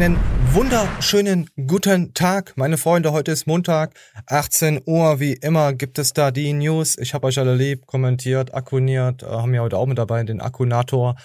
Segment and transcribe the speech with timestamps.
[0.00, 0.18] Einen
[0.54, 3.12] wunderschönen guten Tag, meine Freunde.
[3.12, 3.92] Heute ist Montag,
[4.24, 5.20] 18 Uhr.
[5.20, 6.96] Wie immer gibt es da die News.
[6.96, 10.40] Ich habe euch alle lieb, kommentiert, akkuniert, äh, haben ja heute auch mit dabei den
[10.40, 11.16] Akkunator.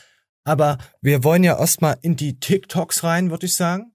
[0.43, 3.93] Aber wir wollen ja erstmal in die TikToks rein, würde ich sagen.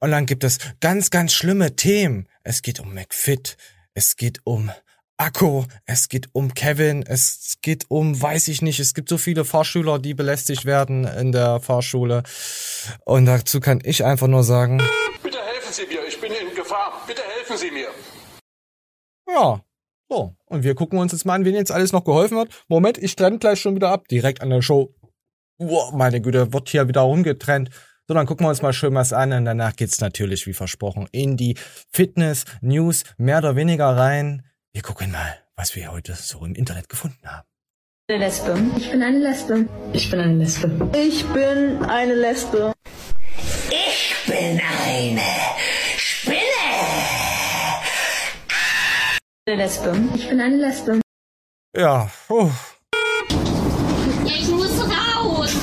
[0.00, 2.26] Und dann gibt es ganz, ganz schlimme Themen.
[2.42, 3.56] Es geht um McFit,
[3.94, 4.72] es geht um
[5.18, 9.46] Akku, es geht um Kevin, es geht um, weiß ich nicht, es gibt so viele
[9.46, 12.22] Fahrschüler, die belästigt werden in der Fahrschule.
[13.06, 14.82] Und dazu kann ich einfach nur sagen.
[15.22, 17.02] Bitte helfen Sie mir, ich bin in Gefahr.
[17.06, 17.88] Bitte helfen Sie mir.
[19.26, 19.62] Ja,
[20.10, 20.36] so.
[20.44, 22.48] Und wir gucken uns jetzt mal an, wen jetzt alles noch geholfen hat.
[22.68, 24.94] Moment, ich trenne gleich schon wieder ab, direkt an der Show.
[25.58, 27.70] Wow, meine Güte, wird hier wieder rumgetrennt.
[28.06, 31.08] So, dann gucken wir uns mal schön was an und danach geht's natürlich, wie versprochen,
[31.10, 31.56] in die
[31.90, 34.45] Fitness-News mehr oder weniger rein.
[34.76, 37.48] Wir gucken mal, was wir heute so im Internet gefunden haben.
[38.10, 38.60] Eine Lesbe.
[38.76, 39.66] Ich bin eine Lesbe.
[39.94, 40.92] Ich bin eine Lesbe.
[40.94, 42.74] Ich bin eine Lesbe.
[43.70, 45.22] Ich bin eine
[45.96, 46.42] Spinne.
[49.46, 49.96] Eine Lesbe.
[50.14, 51.00] Ich bin eine Lesbe.
[51.74, 52.50] Ja, puh.
[54.26, 55.56] Ich muss raus.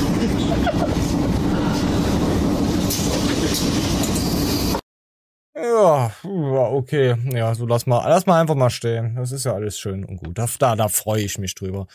[5.56, 7.16] Ja, okay.
[7.32, 9.16] Ja, so lass mal, lass mal einfach mal stehen.
[9.16, 10.38] Das ist ja alles schön und gut.
[10.38, 11.88] Da, da, da freue ich mich drüber.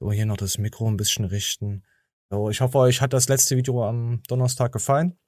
[0.00, 1.84] So, hier noch das Mikro ein bisschen richten.
[2.30, 5.18] So, ich hoffe, euch hat das letzte Video am Donnerstag gefallen.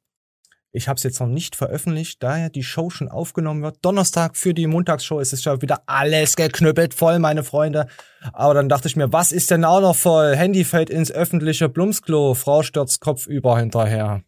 [0.72, 3.78] Ich habe es jetzt noch nicht veröffentlicht, da ja die Show schon aufgenommen wird.
[3.82, 7.86] Donnerstag für die Montagsshow ist es ja wieder alles geknüppelt voll, meine Freunde.
[8.32, 10.34] Aber dann dachte ich mir, was ist denn auch noch voll?
[10.34, 14.24] Handy fällt ins öffentliche Blumsklo, Frau stürzt kopfüber hinterher.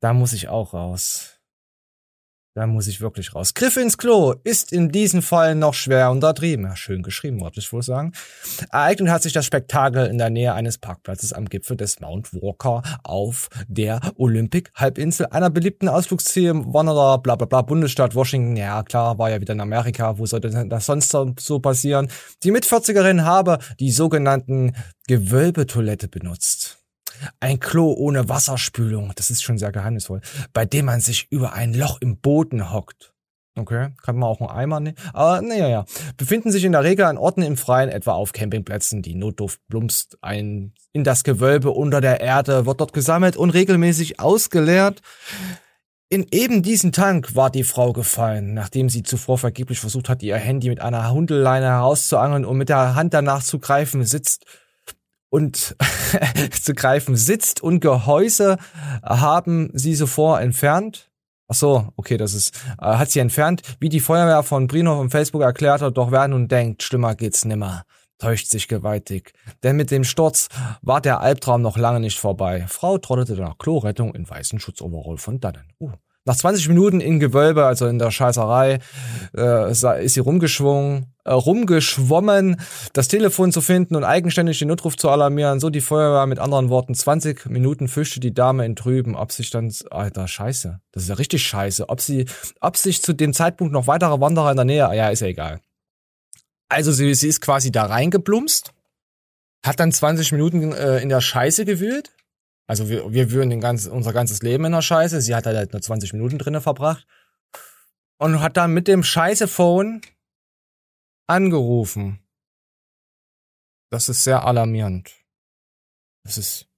[0.00, 1.39] Da muss ich auch raus.
[2.54, 3.54] Da muss ich wirklich raus.
[3.54, 6.64] Griff ins Klo ist in diesem Fall noch schwer untertrieben.
[6.64, 8.12] Ja, schön geschrieben, wollte ich wohl sagen.
[8.72, 12.82] Ereignet hat sich das Spektakel in der Nähe eines Parkplatzes am Gipfel des Mount Walker
[13.04, 18.56] auf der Olympic-Halbinsel, einer beliebten Ausflugsziel Wanderer, bla bla bla, Bundesstaat Washington.
[18.56, 20.18] Ja, klar, war ja wieder in Amerika.
[20.18, 22.10] Wo sollte das sonst so passieren?
[22.42, 24.74] Die Mitvierzigerin habe die sogenannten
[25.06, 26.79] Gewölbetoilette benutzt.
[27.40, 30.20] Ein Klo ohne Wasserspülung, das ist schon sehr geheimnisvoll,
[30.52, 33.12] bei dem man sich über ein Loch im Boden hockt.
[33.56, 34.96] Okay, kann man auch einen Eimer nehmen.
[35.12, 35.84] Aber naja, ja.
[36.16, 39.02] Befinden sich in der Regel an Orten im Freien, etwa auf Campingplätzen.
[39.02, 44.20] Die Notduft plumpst ein in das Gewölbe unter der Erde, wird dort gesammelt und regelmäßig
[44.20, 45.02] ausgeleert.
[46.08, 50.36] In eben diesen Tank war die Frau gefallen, nachdem sie zuvor vergeblich versucht hat, ihr
[50.36, 54.44] Handy mit einer Hundeleine herauszuangeln und mit der Hand danach zu greifen, sitzt
[55.30, 55.76] und
[56.60, 58.58] zu greifen sitzt und Gehäuse
[59.02, 61.10] haben sie sofort entfernt.
[61.48, 65.10] Ach so, okay, das ist, äh, hat sie entfernt, wie die Feuerwehr von Brino von
[65.10, 67.82] Facebook erklärt hat, doch wer nun denkt, schlimmer geht's nimmer,
[68.18, 69.32] täuscht sich gewaltig.
[69.62, 70.48] Denn mit dem Sturz
[70.82, 72.66] war der Albtraum noch lange nicht vorbei.
[72.68, 75.72] Frau trottete nach Klorettung in weißen Schutzoverall von dannen.
[75.80, 75.90] Uh.
[76.26, 78.80] Nach 20 Minuten in Gewölbe, also in der Scheißerei,
[79.34, 82.60] äh, ist sie rumgeschwungen, äh, rumgeschwommen,
[82.92, 85.60] das Telefon zu finden und eigenständig den Notruf zu alarmieren.
[85.60, 86.94] So die Feuerwehr mit anderen Worten.
[86.94, 91.14] 20 Minuten fischte die Dame in Trüben, ob sich dann, alter Scheiße, das ist ja
[91.14, 92.26] richtig Scheiße, ob sie,
[92.60, 95.60] ob sich zu dem Zeitpunkt noch weitere Wanderer in der Nähe, ja, ist ja egal.
[96.68, 98.72] Also sie, sie ist quasi da reingeplumst,
[99.64, 102.10] hat dann 20 Minuten äh, in der Scheiße gewühlt,
[102.70, 105.20] also wir, wir würden den ganz, unser ganzes Leben in der Scheiße.
[105.20, 107.04] Sie hat halt nur 20 Minuten drinnen verbracht.
[108.18, 110.02] Und hat dann mit dem Scheiße-Phone
[111.26, 112.20] angerufen.
[113.90, 115.10] Das ist sehr alarmierend.
[116.22, 116.68] Das ist.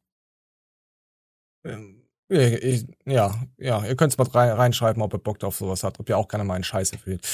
[1.63, 6.01] Ähm, ja, ja, ihr könnt es mal rein, reinschreiben, ob ihr Bock auf sowas habt,
[6.01, 7.29] ob ihr auch gerne mal einen Scheiße fühlt.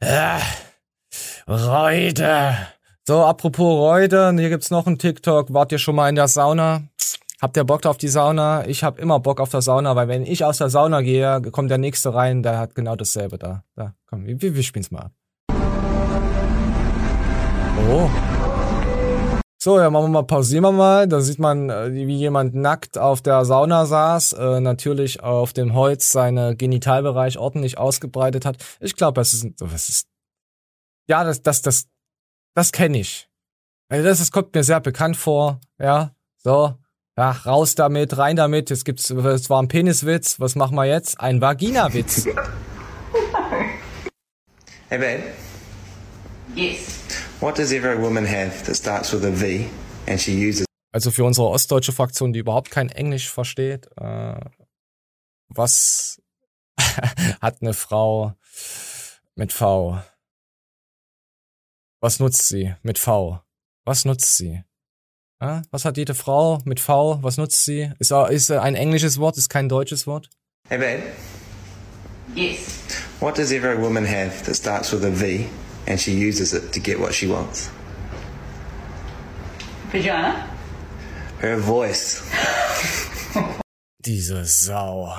[0.00, 0.40] Äh,
[1.46, 2.56] Reude.
[3.06, 5.52] So, apropos Reude, hier gibt's noch einen TikTok.
[5.52, 6.88] Wart ihr schon mal in der Sauna?
[7.42, 8.68] Habt ihr Bock auf die Sauna?
[8.68, 11.72] Ich hab immer Bock auf der Sauna, weil wenn ich aus der Sauna gehe, kommt
[11.72, 13.64] der nächste rein, der hat genau dasselbe da.
[13.74, 15.12] Da, komm, wir, wir spielen's mal ab.
[17.90, 18.08] Oh.
[19.60, 21.08] So, ja, machen wir mal, pausieren wir mal.
[21.08, 25.74] Da sieht man, äh, wie jemand nackt auf der Sauna saß, äh, natürlich auf dem
[25.74, 28.64] Holz seine Genitalbereich ordentlich ausgebreitet hat.
[28.78, 30.06] Ich glaube, das ist, das ist,
[31.08, 31.88] ja, das, das, das,
[32.54, 33.28] das kenne ich.
[33.88, 36.14] Also das, das kommt mir sehr bekannt vor, ja.
[36.44, 36.76] So,
[37.16, 38.70] ja, raus damit, rein damit.
[38.70, 40.40] Jetzt gibt's, es war ein Peniswitz.
[40.40, 41.20] Was machen wir jetzt?
[41.20, 42.26] Ein Vaginawitz.
[44.88, 45.22] Hey babe,
[46.54, 47.00] Yes.
[47.40, 49.64] what does every woman have that starts with a V
[50.06, 54.38] and she uses Also für unsere ostdeutsche Fraktion, die überhaupt kein Englisch versteht, äh,
[55.48, 56.20] was
[57.40, 58.34] hat eine Frau
[59.34, 59.98] mit V?
[62.02, 63.40] Was nutzt sie mit V?
[63.86, 64.62] Was nutzt sie?
[65.42, 67.18] Ja, was hat jede Frau mit V?
[67.22, 67.90] Was nutzt sie?
[67.98, 70.30] Ist, ist ein englisches Wort, ist kein deutsches Wort.
[70.68, 71.02] Hey, babe.
[72.36, 72.60] Yes.
[73.18, 75.48] What does every woman have that starts with a V
[75.88, 77.70] and she uses it to get what she wants?
[79.90, 80.46] Vagina?
[81.40, 82.22] Her voice.
[83.98, 85.12] Diese Sau.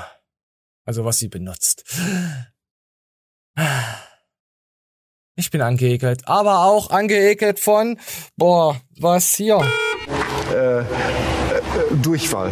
[0.85, 1.83] Also was sie benutzt.
[5.35, 7.99] Ich bin angeekelt, aber auch angeekelt von,
[8.37, 9.59] boah, was hier?
[12.01, 12.51] Durchfall.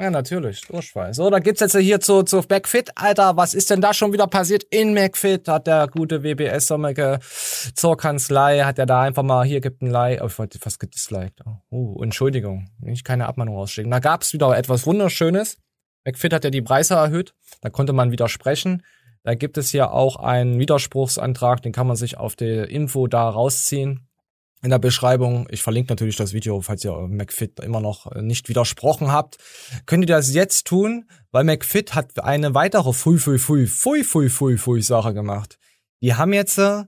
[0.00, 1.12] Ja, natürlich, Durchfall.
[1.12, 2.90] So, da gibt's jetzt hier zu, zu McFit.
[2.94, 4.64] Alter, was ist denn da schon wieder passiert?
[4.70, 7.18] In McFit hat der gute WBS Sommerke
[7.74, 10.80] zur Kanzlei, hat er da einfach mal, hier gibt ein Like, oh, ich wollte fast
[10.80, 11.42] gedisliked.
[11.68, 13.90] Oh, Entschuldigung, ich keine Abmahnung rausschicken.
[13.90, 15.58] Da gab's wieder etwas Wunderschönes.
[16.06, 18.82] McFit hat ja die Preise erhöht, da konnte man widersprechen.
[19.22, 23.28] Da gibt es hier auch einen Widerspruchsantrag, den kann man sich auf der Info da
[23.28, 24.08] rausziehen
[24.62, 25.46] in der Beschreibung.
[25.50, 29.38] Ich verlinke natürlich das Video, falls ihr McFit immer noch nicht widersprochen habt.
[29.86, 34.28] Könnt ihr das jetzt tun, weil McFit hat eine weitere Fui, Fui, Fui, Fui, Fui,
[34.28, 35.58] Fui, Fui Sache gemacht.
[36.02, 36.84] Die haben jetzt äh,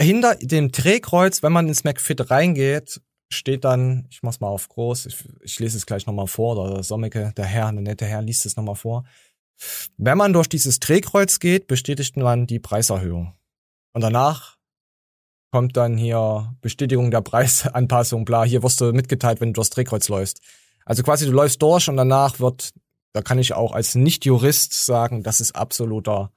[0.00, 3.00] hinter dem Drehkreuz, wenn man ins McFit reingeht,
[3.30, 6.82] steht dann, ich mach's mal auf groß, ich, ich lese es gleich nochmal vor, oder
[6.82, 9.04] Sommeke, der Herr, der nette Herr, liest es nochmal vor.
[9.96, 13.34] Wenn man durch dieses Drehkreuz geht, bestätigt man die Preiserhöhung.
[13.92, 14.57] Und danach
[15.50, 20.08] kommt dann hier Bestätigung der Preisanpassung, bla, hier wirst du mitgeteilt, wenn du durchs Drehkreuz
[20.08, 20.40] läufst.
[20.84, 22.70] Also quasi du läufst durch und danach wird,
[23.12, 26.32] da kann ich auch als Nicht-Jurist sagen, das ist absoluter,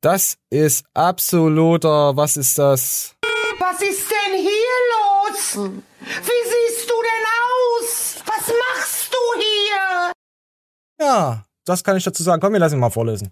[0.00, 3.16] das ist absoluter, was ist das?
[3.58, 5.70] Was ist denn hier los?
[6.00, 8.16] Wie siehst du denn aus?
[8.24, 10.12] Was machst du hier?
[11.00, 12.40] Ja, das kann ich dazu sagen.
[12.40, 13.30] Komm, wir lassen ihn mal vorlesen.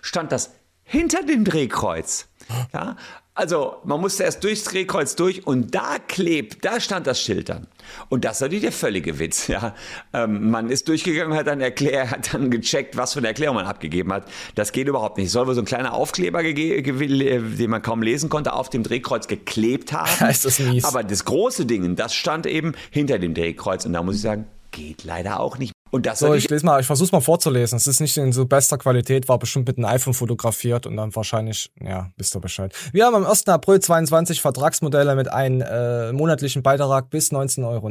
[0.00, 0.50] stand das
[0.82, 2.28] hinter dem Drehkreuz.
[2.72, 2.96] Ja,
[3.34, 7.68] also man musste erst durchs Drehkreuz durch und da klebt, da stand das Schild dann.
[8.08, 9.48] Und das ist natürlich der völlige Witz.
[9.50, 9.74] Ja,
[10.12, 13.66] ähm, man ist durchgegangen, hat dann erklärt, hat dann gecheckt, was für eine Erklärung man
[13.66, 14.28] abgegeben hat.
[14.54, 15.26] Das geht überhaupt nicht.
[15.26, 19.26] Es soll wohl so ein kleiner Aufkleber, den man kaum lesen konnte, auf dem Drehkreuz
[19.26, 20.30] geklebt haben.
[20.30, 20.84] Ist das mies.
[20.84, 24.46] Aber das große Ding, das stand eben hinter dem Drehkreuz und da muss ich sagen,
[24.70, 25.72] geht leider auch nicht.
[25.90, 27.76] Und das So, ich lese mal, ich versuch's mal vorzulesen.
[27.76, 31.14] Es ist nicht in so bester Qualität, war bestimmt mit einem iPhone fotografiert und dann
[31.14, 32.72] wahrscheinlich, ja, wisst ihr Bescheid.
[32.92, 33.48] Wir haben am 1.
[33.48, 37.88] April 22 Vertragsmodelle mit einem äh, monatlichen Beitrag bis 19,90 Euro.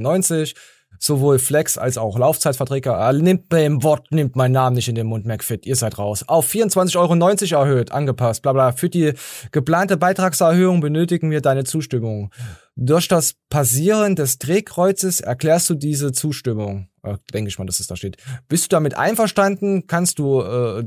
[1.00, 2.92] Sowohl Flex als auch Laufzeitverträge.
[2.92, 5.66] Äh, nimmt beim Wort, nimmt meinen Namen nicht in den Mund, McFit.
[5.66, 6.26] Ihr seid raus.
[6.28, 8.72] Auf 24,90 Euro erhöht, angepasst, bla bla.
[8.74, 9.14] Für die
[9.52, 12.32] geplante Beitragserhöhung benötigen wir deine Zustimmung.
[12.76, 16.90] Durch das Passieren des Drehkreuzes erklärst du diese Zustimmung.
[17.04, 18.18] Äh, denke ich mal, dass es da steht.
[18.48, 19.88] Bist du damit einverstanden?
[19.88, 20.84] Kannst du äh,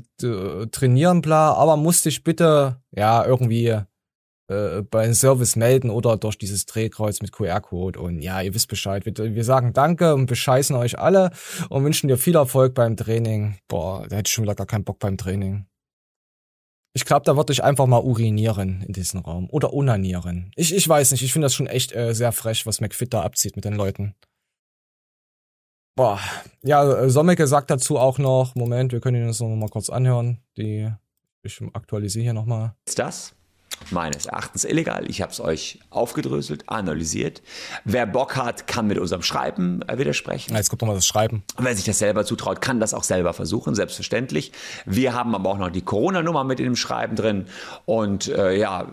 [0.70, 3.76] trainieren, bla, aber musst dich bitte ja irgendwie
[4.52, 7.98] äh, beim Service melden oder durch dieses Drehkreuz mit QR-Code.
[7.98, 9.06] Und ja, ihr wisst Bescheid.
[9.06, 11.30] Wir, wir sagen Danke und bescheißen euch alle
[11.68, 13.56] und wünschen dir viel Erfolg beim Training.
[13.68, 15.66] Boah, da hätte ich schon wieder gar keinen Bock beim Training.
[16.94, 19.48] Ich glaube, da würde ich einfach mal urinieren in diesem Raum.
[19.50, 20.52] Oder unanieren.
[20.56, 23.22] Ich, ich weiß nicht, ich finde das schon echt äh, sehr frech, was McFit da
[23.22, 24.14] abzieht mit den Leuten.
[25.96, 26.20] Boah.
[26.62, 29.88] Ja, äh, Sommeke sagt dazu auch noch, Moment, wir können ihn das noch mal kurz
[29.88, 30.42] anhören.
[30.58, 30.90] Die,
[31.42, 32.74] ich aktualisiere hier nochmal.
[32.86, 33.34] ist das
[33.90, 35.08] meines Erachtens illegal.
[35.08, 37.42] Ich habe es euch aufgedröselt, analysiert.
[37.84, 40.54] Wer Bock hat, kann mit unserem Schreiben äh, widersprechen.
[40.54, 41.42] Jetzt kommt nochmal das Schreiben.
[41.56, 44.52] Und Wer sich das selber zutraut, kann das auch selber versuchen, selbstverständlich.
[44.86, 47.46] Wir haben aber auch noch die Corona-Nummer mit in dem Schreiben drin.
[47.84, 48.88] Und äh, ja,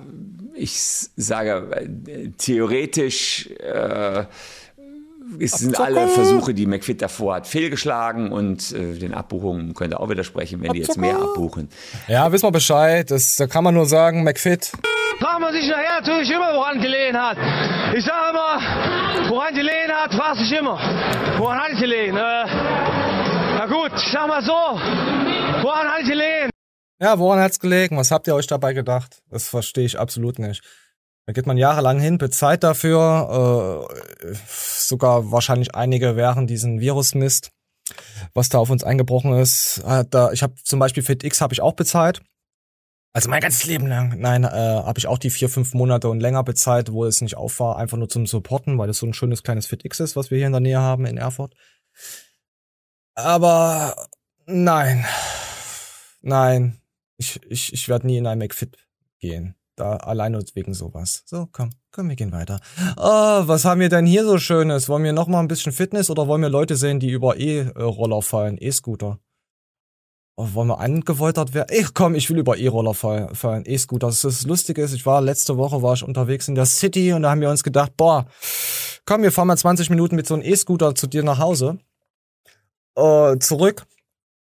[0.53, 1.71] ich sage,
[2.05, 4.25] äh, theoretisch äh,
[5.39, 8.31] es sind alle Versuche, die McFit davor hat, fehlgeschlagen.
[8.31, 11.69] Und äh, den Abbuchungen könnt ihr auch widersprechen, wenn die jetzt mehr abbuchen.
[12.07, 13.11] Ja, wissen wir Bescheid.
[13.11, 14.71] Das, da kann man nur sagen, McFit.
[15.19, 17.37] Fragt man sich nachher natürlich immer, woran gelegen hat.
[17.95, 20.79] Ich sage immer, woran gelegen hat, fragt sich immer.
[21.37, 22.15] Woran hat es gelegen?
[22.15, 22.45] Äh,
[23.57, 26.49] na gut, ich sag mal so, woran hat es gelegen?
[27.01, 27.95] Ja, woran hat's gelegen?
[27.95, 29.21] Was habt ihr euch dabei gedacht?
[29.29, 30.61] Das verstehe ich absolut nicht.
[31.29, 33.87] Da geht man jahrelang hin, bezahlt dafür,
[34.23, 37.51] äh, sogar wahrscheinlich einige während diesen Virusmist,
[38.33, 39.83] was da auf uns eingebrochen ist.
[39.85, 42.23] Hat da, ich habe zum Beispiel FitX habe ich auch bezahlt.
[43.13, 44.15] Also mein ganzes Leben lang.
[44.17, 47.37] Nein, äh, habe ich auch die vier, fünf Monate und länger bezahlt, wo es nicht
[47.37, 50.31] auf war, einfach nur zum Supporten, weil das so ein schönes kleines FitX ist, was
[50.31, 51.53] wir hier in der Nähe haben in Erfurt.
[53.13, 54.07] Aber
[54.47, 55.05] nein,
[56.21, 56.81] nein,
[57.17, 58.77] ich, ich, ich werde nie in ein McFit
[59.19, 59.58] gehen.
[59.79, 61.23] Da alleine wegen sowas.
[61.25, 62.59] So, komm, komm, wir gehen weiter.
[62.97, 64.89] Oh, was haben wir denn hier so Schönes?
[64.89, 68.21] Wollen wir noch mal ein bisschen Fitness oder wollen wir Leute sehen, die über E-Roller
[68.21, 69.19] fallen, E-Scooter?
[70.35, 71.73] Oh, wollen wir angewoltert werden?
[71.73, 74.07] Ich komm, ich will über E-Roller fallen, fallen E-Scooter.
[74.07, 77.21] Das, das Lustige ist, ich war letzte Woche war ich unterwegs in der City und
[77.21, 78.25] da haben wir uns gedacht, boah,
[79.05, 81.79] komm, wir fahren mal 20 Minuten mit so einem E-Scooter zu dir nach Hause.
[82.97, 83.85] Äh, zurück.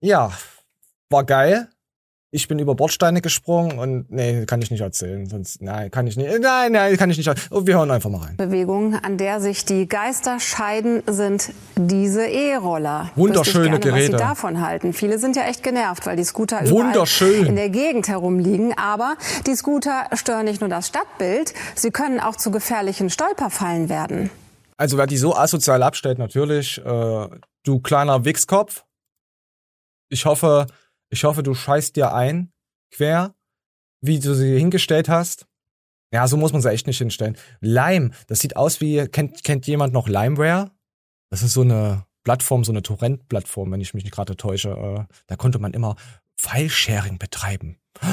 [0.02, 0.34] Ja,
[1.10, 1.70] war geil.
[2.36, 5.28] Ich bin über Bordsteine gesprungen und nee, kann ich nicht erzählen.
[5.28, 6.28] Sonst, nein, kann ich nicht.
[6.42, 7.30] Nein, nein, kann ich nicht.
[7.52, 8.38] Oh, wir hören einfach mal rein.
[8.38, 13.12] Bewegung, an der sich die Geister scheiden, sind diese E-Roller.
[13.16, 14.14] Wunderschöne gerne, Geräte.
[14.14, 14.94] Was Sie davon halten.
[14.94, 17.46] Viele sind ja echt genervt, weil die Scooter Wunderschön.
[17.46, 18.76] in der Gegend herumliegen.
[18.76, 24.32] Aber die Scooter stören nicht nur das Stadtbild, sie können auch zu gefährlichen Stolperfallen werden.
[24.76, 27.28] Also wer die so asozial abstellt, natürlich, äh,
[27.64, 28.86] du kleiner Wichskopf.
[30.10, 30.66] Ich hoffe,
[31.14, 32.52] ich hoffe, du scheißt dir ein,
[32.92, 33.36] quer,
[34.02, 35.46] wie du sie hingestellt hast.
[36.12, 37.38] Ja, so muss man sie echt nicht hinstellen.
[37.62, 40.72] Lime, das sieht aus wie, kennt, kennt jemand noch Limeware?
[41.30, 44.70] Das ist so eine Plattform, so eine Torrent-Plattform, wenn ich mich nicht gerade täusche.
[44.70, 45.96] Äh, da konnte man immer
[46.36, 47.78] File-Sharing betreiben.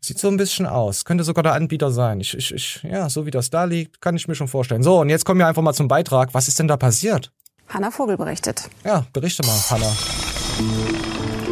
[0.00, 1.04] Sieht so ein bisschen aus.
[1.04, 2.20] Könnte sogar der Anbieter sein.
[2.20, 4.82] Ich, ich, ich, ja, so wie das da liegt, kann ich mir schon vorstellen.
[4.82, 6.34] So, und jetzt kommen wir einfach mal zum Beitrag.
[6.34, 7.32] Was ist denn da passiert?
[7.68, 8.68] Hanna Vogel berichtet.
[8.84, 9.92] Ja, berichte mal, Hanna.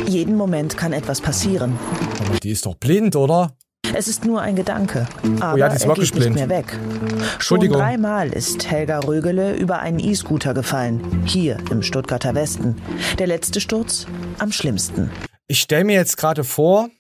[0.06, 1.78] Jeden Moment kann etwas passieren.
[2.26, 3.56] Aber die ist doch blind, oder?
[3.94, 5.06] Es ist nur ein Gedanke,
[5.40, 6.66] aber Oh ja, die ist er geht nicht mehr weg.
[6.72, 7.78] Schon Entschuldigung.
[7.78, 12.76] dreimal ist Helga Rögele über einen E-Scooter gefallen, hier im Stuttgarter Westen.
[13.18, 14.06] Der letzte Sturz
[14.38, 15.10] am schlimmsten.
[15.46, 16.90] Ich stelle mir jetzt gerade vor,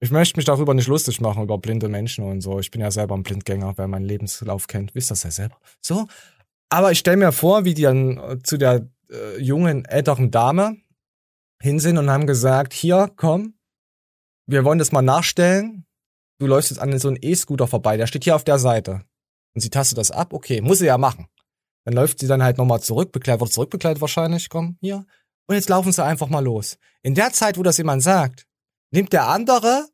[0.00, 2.60] ich möchte mich darüber nicht lustig machen, über blinde Menschen und so.
[2.60, 5.56] Ich bin ja selber ein Blindgänger, wer meinen Lebenslauf kennt, wisst das ja selber.
[5.80, 6.06] So.
[6.68, 10.76] Aber ich stelle mir vor, wie die dann äh, zu der äh, jungen, älteren Dame
[11.60, 13.54] hin sind und haben gesagt, hier, komm,
[14.46, 15.84] wir wollen das mal nachstellen.
[16.38, 19.02] Du läufst jetzt an so einem E-Scooter vorbei, der steht hier auf der Seite.
[19.54, 21.26] Und sie tastet das ab, okay, muss sie ja machen.
[21.84, 25.04] Dann läuft sie dann halt nochmal zurück, bekleidet, wird zurückbekleidet wahrscheinlich, komm, hier.
[25.46, 26.78] Und jetzt laufen sie einfach mal los.
[27.02, 28.46] In der Zeit, wo das jemand sagt,
[28.90, 29.88] nimmt der andere,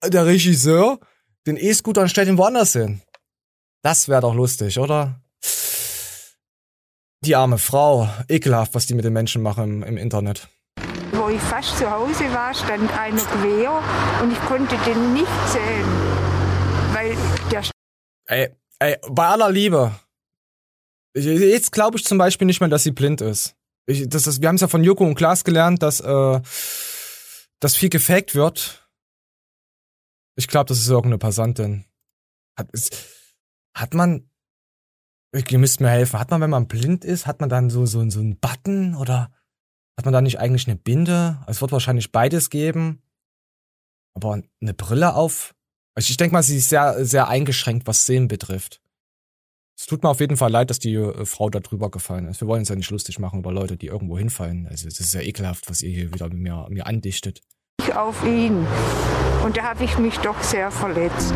[0.00, 1.00] äh, der Regisseur,
[1.46, 3.02] den E-Scooter und stellt ihn woanders hin.
[3.82, 5.20] Das wäre doch lustig, oder?
[7.24, 10.48] Die arme Frau, ekelhaft, was die mit den Menschen machen im, im Internet.
[11.28, 13.82] Wo ich fast zu Hause war, stand einer quer
[14.22, 15.84] und ich konnte den nicht sehen,
[16.94, 17.14] weil
[17.52, 17.64] der
[18.24, 19.94] Ey, ey, bei aller Liebe.
[21.14, 23.56] Jetzt glaube ich zum Beispiel nicht mehr, dass sie blind ist.
[23.84, 26.40] Ich, das ist wir haben es ja von Joko und Klaas gelernt, dass, äh,
[27.60, 28.88] dass viel gefaked wird.
[30.34, 31.84] Ich glaube, das ist irgendeine Passantin.
[32.56, 33.04] Hat, ist,
[33.74, 34.30] hat man,
[35.34, 38.08] ihr müsst mir helfen, hat man, wenn man blind ist, hat man dann so, so,
[38.08, 39.30] so einen Button oder
[39.98, 41.38] hat man da nicht eigentlich eine Binde?
[41.48, 43.02] Es wird wahrscheinlich beides geben.
[44.14, 45.56] Aber eine Brille auf?
[45.96, 48.80] Also ich denke mal, sie ist sehr, sehr eingeschränkt, was Sehen betrifft.
[49.76, 52.40] Es tut mir auf jeden Fall leid, dass die äh, Frau da drüber gefallen ist.
[52.40, 54.68] Wir wollen uns ja nicht lustig machen über Leute, die irgendwo hinfallen.
[54.68, 57.40] Also es ist ja ekelhaft, was ihr hier wieder mir, mir andichtet.
[57.92, 58.68] auf ihn.
[59.44, 61.34] Und da habe ich mich doch sehr verletzt.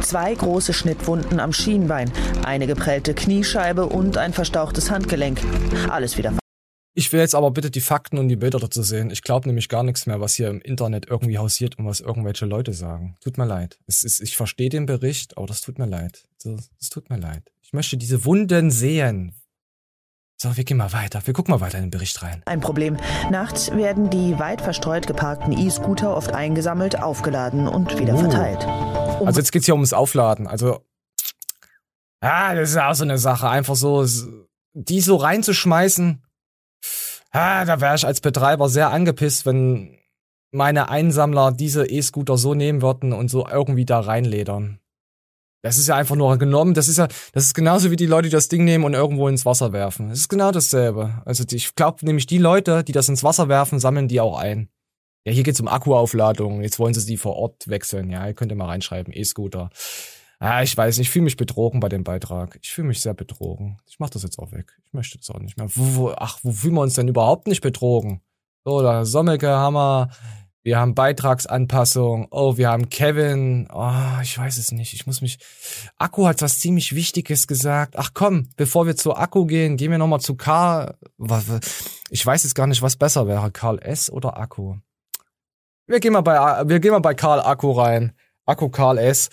[0.00, 2.10] Zwei große Schnittwunden am Schienbein,
[2.44, 5.40] eine geprellte Kniescheibe und ein verstauchtes Handgelenk.
[5.88, 6.32] Alles wieder
[6.94, 9.10] Ich will jetzt aber bitte die Fakten und die Bilder dazu sehen.
[9.10, 12.44] Ich glaube nämlich gar nichts mehr, was hier im Internet irgendwie hausiert und was irgendwelche
[12.44, 13.16] Leute sagen.
[13.22, 13.78] Tut mir leid.
[13.86, 16.24] Es ist, ich verstehe den Bericht, aber das tut mir leid.
[16.78, 17.50] Es tut mir leid.
[17.62, 19.34] Ich möchte diese Wunden sehen.
[20.36, 21.24] So, wir gehen mal weiter.
[21.24, 22.42] Wir gucken mal weiter in den Bericht rein.
[22.46, 22.98] Ein Problem.
[23.30, 28.18] Nachts werden die weit verstreut geparkten E-Scooter oft eingesammelt, aufgeladen und wieder Oh.
[28.18, 28.64] verteilt.
[29.24, 30.46] Also jetzt geht's hier ums Aufladen.
[30.48, 30.84] Also,
[32.20, 33.48] ah, das ist auch so eine Sache.
[33.48, 34.04] Einfach so,
[34.74, 36.22] die so reinzuschmeißen.
[37.32, 39.98] Ah, da wäre ich als Betreiber sehr angepisst, wenn
[40.52, 44.78] meine Einsammler diese E-Scooter so nehmen würden und so irgendwie da reinledern.
[45.62, 46.74] Das ist ja einfach nur genommen.
[46.74, 49.28] Das ist ja, das ist genauso wie die Leute, die das Ding nehmen und irgendwo
[49.28, 50.10] ins Wasser werfen.
[50.10, 51.22] Es ist genau dasselbe.
[51.24, 54.68] Also ich glaube nämlich, die Leute, die das ins Wasser werfen, sammeln die auch ein.
[55.24, 56.62] Ja, hier geht's um Akkuaufladung.
[56.62, 58.10] Jetzt wollen sie die vor Ort wechseln.
[58.10, 59.70] Ja, ihr könnt ihr mal reinschreiben, E-Scooter.
[60.44, 62.58] Ah, ich weiß nicht, ich fühle mich betrogen bei dem Beitrag.
[62.60, 63.78] Ich fühle mich sehr betrogen.
[63.86, 64.76] Ich mach das jetzt auch weg.
[64.84, 65.68] Ich möchte das auch nicht mehr.
[65.72, 68.22] Wo, wo, ach, wo fühlen wir uns denn überhaupt nicht betrogen?
[68.64, 70.10] So, da Sommelke haben wir.
[70.76, 72.26] Haben Beitragsanpassung.
[72.32, 73.68] Oh, wir haben Kevin.
[73.72, 74.94] Oh, ich weiß es nicht.
[74.94, 75.38] Ich muss mich.
[75.96, 77.94] Akku hat was ziemlich Wichtiges gesagt.
[77.96, 80.96] Ach komm, bevor wir zu Akku gehen, gehen wir nochmal zu Karl.
[82.10, 83.52] Ich weiß jetzt gar nicht, was besser wäre.
[83.52, 84.74] Karl S oder Akku?
[85.86, 88.12] Wir gehen mal bei, wir gehen mal bei Karl Akku rein.
[88.44, 89.30] Akku Karl S.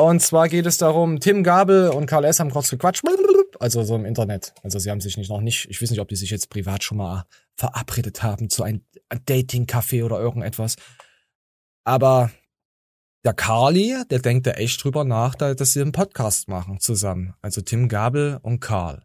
[0.00, 2.40] Und zwar geht es darum, Tim Gabel und Karl S.
[2.40, 3.02] haben kurz gequatscht.
[3.58, 4.54] Also so im Internet.
[4.62, 6.82] Also sie haben sich nicht noch nicht, ich weiß nicht, ob die sich jetzt privat
[6.82, 7.26] schon mal
[7.56, 8.82] verabredet haben zu einem
[9.26, 10.76] Dating-Café oder irgendetwas.
[11.84, 12.30] Aber
[13.24, 17.34] der Carly, der denkt da echt drüber nach, da- dass sie einen Podcast machen zusammen.
[17.42, 19.02] Also Tim Gabel und Karl.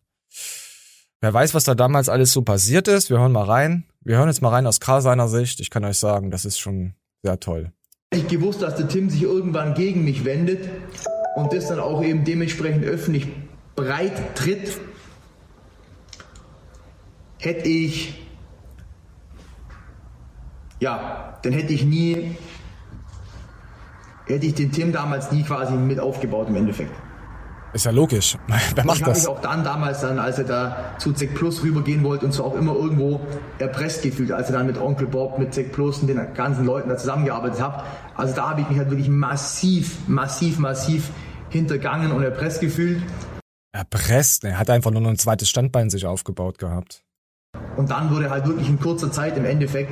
[1.20, 3.10] Wer weiß, was da damals alles so passiert ist.
[3.10, 3.86] Wir hören mal rein.
[4.02, 5.60] Wir hören jetzt mal rein aus Karl seiner Sicht.
[5.60, 7.74] Ich kann euch sagen, das ist schon sehr toll.
[8.16, 10.70] Ich gewusst, dass der Tim sich irgendwann gegen mich wendet
[11.36, 13.28] und das dann auch eben dementsprechend öffentlich
[13.76, 14.80] breit tritt,
[17.38, 18.26] hätte ich
[20.80, 22.36] ja, dann hätte ich nie,
[24.26, 26.92] hätte ich den Tim damals nie quasi mit aufgebaut im Endeffekt.
[27.76, 28.38] Ist ja logisch.
[28.48, 29.24] Wer macht ich habe das?
[29.24, 32.46] mich auch dann damals dann, als er da zu Zack Plus rübergehen wollte und so
[32.46, 33.20] auch immer irgendwo
[33.60, 36.88] erpresst gefühlt, als er dann mit Onkel Bob, mit Zack Plus und den ganzen Leuten
[36.88, 37.84] da zusammengearbeitet hat.
[38.16, 41.10] Also da habe ich mich halt wirklich massiv, massiv, massiv
[41.50, 43.04] hintergangen und erpresst gefühlt.
[43.74, 44.44] Erpresst?
[44.44, 47.04] Ne, er hat einfach nur noch ein zweites Standbein sich aufgebaut gehabt.
[47.76, 49.92] Und dann wurde halt wirklich in kurzer Zeit im Endeffekt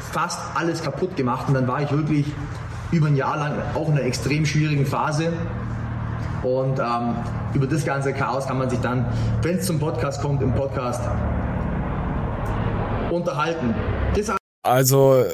[0.00, 2.26] fast alles kaputt gemacht und dann war ich wirklich
[2.90, 5.32] über ein Jahr lang auch in einer extrem schwierigen Phase.
[6.42, 7.16] Und ähm,
[7.54, 9.06] über das ganze Chaos kann man sich dann,
[9.42, 11.02] wenn es zum Podcast kommt, im Podcast
[13.10, 13.74] unterhalten.
[14.14, 15.24] Das Also,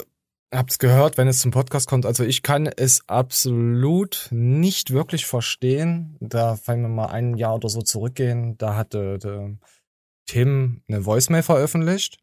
[0.52, 2.06] habt's gehört, wenn es zum Podcast kommt.
[2.06, 6.16] Also ich kann es absolut nicht wirklich verstehen.
[6.20, 8.56] Da fallen wir mal ein Jahr oder so zurückgehen.
[8.58, 9.56] Da hatte der
[10.26, 12.18] Tim eine Voicemail veröffentlicht,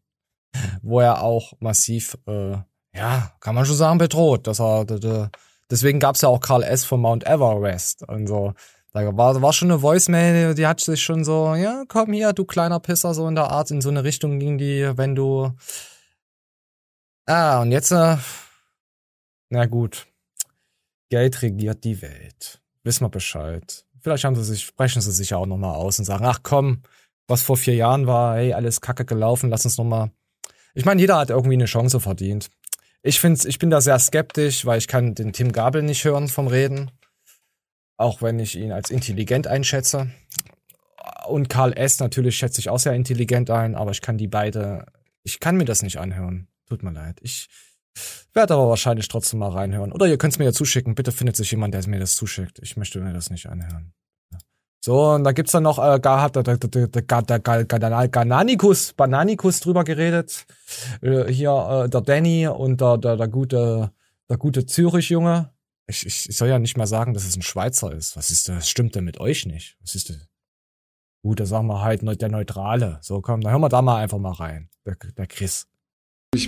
[0.82, 2.58] wo er auch massiv, äh,
[2.94, 4.46] ja, kann man schon sagen, bedroht.
[4.46, 5.28] Dass er, de, de,
[5.70, 6.84] deswegen gab's ja auch Karl S.
[6.84, 8.06] von Mount Everest.
[8.08, 8.52] Und so.
[8.94, 12.44] Da war, war schon eine Voicemail, die hat sich schon so, ja, komm hier, du
[12.44, 15.52] kleiner Pisser, so in der Art, in so eine Richtung ging die, wenn du
[17.26, 18.18] Ah, und jetzt, äh,
[19.48, 20.06] na gut.
[21.08, 22.60] Geld regiert die Welt.
[22.82, 23.84] Wissen wir Bescheid.
[24.00, 26.82] Vielleicht haben sie sich, sprechen sie sich ja auch nochmal aus und sagen, ach komm,
[27.26, 30.10] was vor vier Jahren war, hey, alles kacke gelaufen, lass uns nochmal.
[30.74, 32.50] Ich meine, jeder hat irgendwie eine Chance verdient.
[33.02, 36.28] Ich find's, ich bin da sehr skeptisch, weil ich kann den Tim Gabel nicht hören
[36.28, 36.90] vom Reden.
[37.96, 40.10] Auch wenn ich ihn als intelligent einschätze.
[41.26, 42.00] Und Karl S.
[42.00, 44.86] natürlich schätze ich auch sehr intelligent ein, aber ich kann die beide,
[45.22, 46.48] ich kann mir das nicht anhören.
[46.68, 47.18] Tut mir leid.
[47.22, 47.48] Ich
[48.32, 49.92] werde aber wahrscheinlich trotzdem mal reinhören.
[49.92, 50.94] Oder ihr könnt es mir ja zuschicken.
[50.94, 52.58] Bitte findet sich jemand, der mir das zuschickt.
[52.60, 53.92] Ich möchte mir das nicht anhören.
[54.84, 57.38] So, und da gibt's dann noch, äh, gar hat der,
[58.08, 60.44] Gananikus, Bananikus drüber geredet.
[61.00, 63.92] Äh, hier äh, der Danny und der, der, der gute,
[64.28, 65.53] der gute Zürich-Junge.
[65.86, 68.16] Ich, ich, ich soll ja nicht mal sagen, dass es ein Schweizer ist.
[68.16, 68.68] Was ist das?
[68.68, 69.76] Stimmt denn mit euch nicht?
[69.80, 70.28] Was ist das?
[71.22, 72.98] Gut, da sagen wir halt der Neutrale.
[73.00, 74.68] So, komm, dann hören wir da mal einfach mal rein.
[74.86, 75.66] Der, der Chris.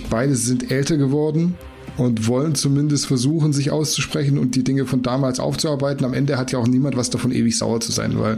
[0.09, 1.55] Beide sind älter geworden
[1.97, 6.05] und wollen zumindest versuchen, sich auszusprechen und die Dinge von damals aufzuarbeiten.
[6.05, 8.37] Am Ende hat ja auch niemand was davon, ewig sauer zu sein, weil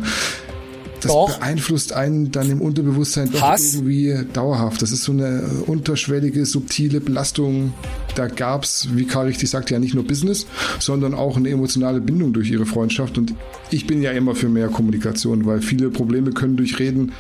[1.02, 1.38] das doch.
[1.38, 3.76] beeinflusst einen dann im Unterbewusstsein doch Hass.
[3.76, 4.82] irgendwie dauerhaft.
[4.82, 7.74] Das ist so eine unterschwellige, subtile Belastung.
[8.16, 10.46] Da gab's, wie Karl richtig sagt, ja nicht nur Business,
[10.80, 13.18] sondern auch eine emotionale Bindung durch ihre Freundschaft.
[13.18, 13.34] Und
[13.72, 17.14] ich bin ja immer für mehr Kommunikation, weil viele Probleme können durch Reden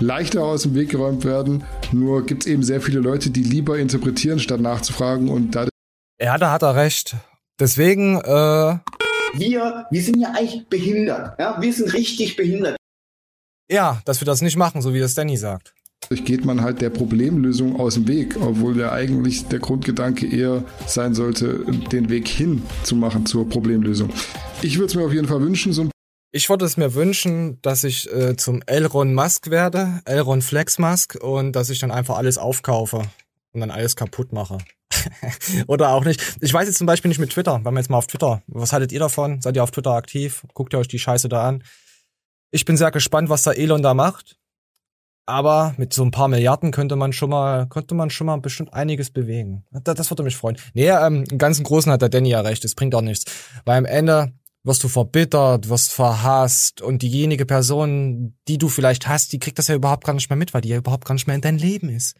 [0.00, 1.64] leichter aus dem Weg geräumt werden.
[1.92, 5.28] Nur gibt es eben sehr viele Leute, die lieber interpretieren, statt nachzufragen.
[5.28, 5.66] Und da
[6.20, 7.16] ja, da hat er recht.
[7.60, 8.78] Deswegen, äh.
[9.34, 11.38] Wir, wir sind ja eigentlich behindert.
[11.38, 11.60] Ja?
[11.60, 12.76] Wir sind richtig behindert.
[13.70, 15.74] Ja, dass wir das nicht machen, so wie das Danny sagt.
[16.10, 21.14] Geht man halt der Problemlösung aus dem Weg, obwohl ja eigentlich der Grundgedanke eher sein
[21.14, 24.10] sollte, den Weg hin zu machen zur Problemlösung.
[24.62, 25.90] Ich würde es mir auf jeden Fall wünschen, so ein
[26.32, 31.14] ich würde es mir wünschen, dass ich äh, zum Elron Musk werde, Elron Flex Musk,
[31.14, 33.04] und dass ich dann einfach alles aufkaufe
[33.52, 34.58] und dann alles kaputt mache.
[35.66, 36.20] Oder auch nicht.
[36.42, 37.60] Ich weiß jetzt zum Beispiel nicht mit Twitter.
[37.64, 38.42] Wenn wir jetzt mal auf Twitter.
[38.48, 39.40] Was haltet ihr davon?
[39.40, 40.42] Seid ihr auf Twitter aktiv?
[40.52, 41.64] Guckt ihr euch die Scheiße da an?
[42.50, 44.38] Ich bin sehr gespannt, was der Elon da macht.
[45.28, 48.72] Aber mit so ein paar Milliarden könnte man schon mal, könnte man schon mal bestimmt
[48.72, 49.64] einiges bewegen.
[49.72, 50.56] Das, das würde mich freuen.
[50.72, 52.64] Nee, ähm, im ganzen Großen hat der Danny ja recht.
[52.64, 53.24] Es bringt auch nichts.
[53.64, 54.32] Weil am Ende,
[54.62, 59.68] wirst du verbittert, wirst verhasst und diejenige Person, die du vielleicht hast, die kriegt das
[59.68, 61.58] ja überhaupt gar nicht mehr mit, weil die ja überhaupt gar nicht mehr in dein
[61.58, 62.16] Leben ist.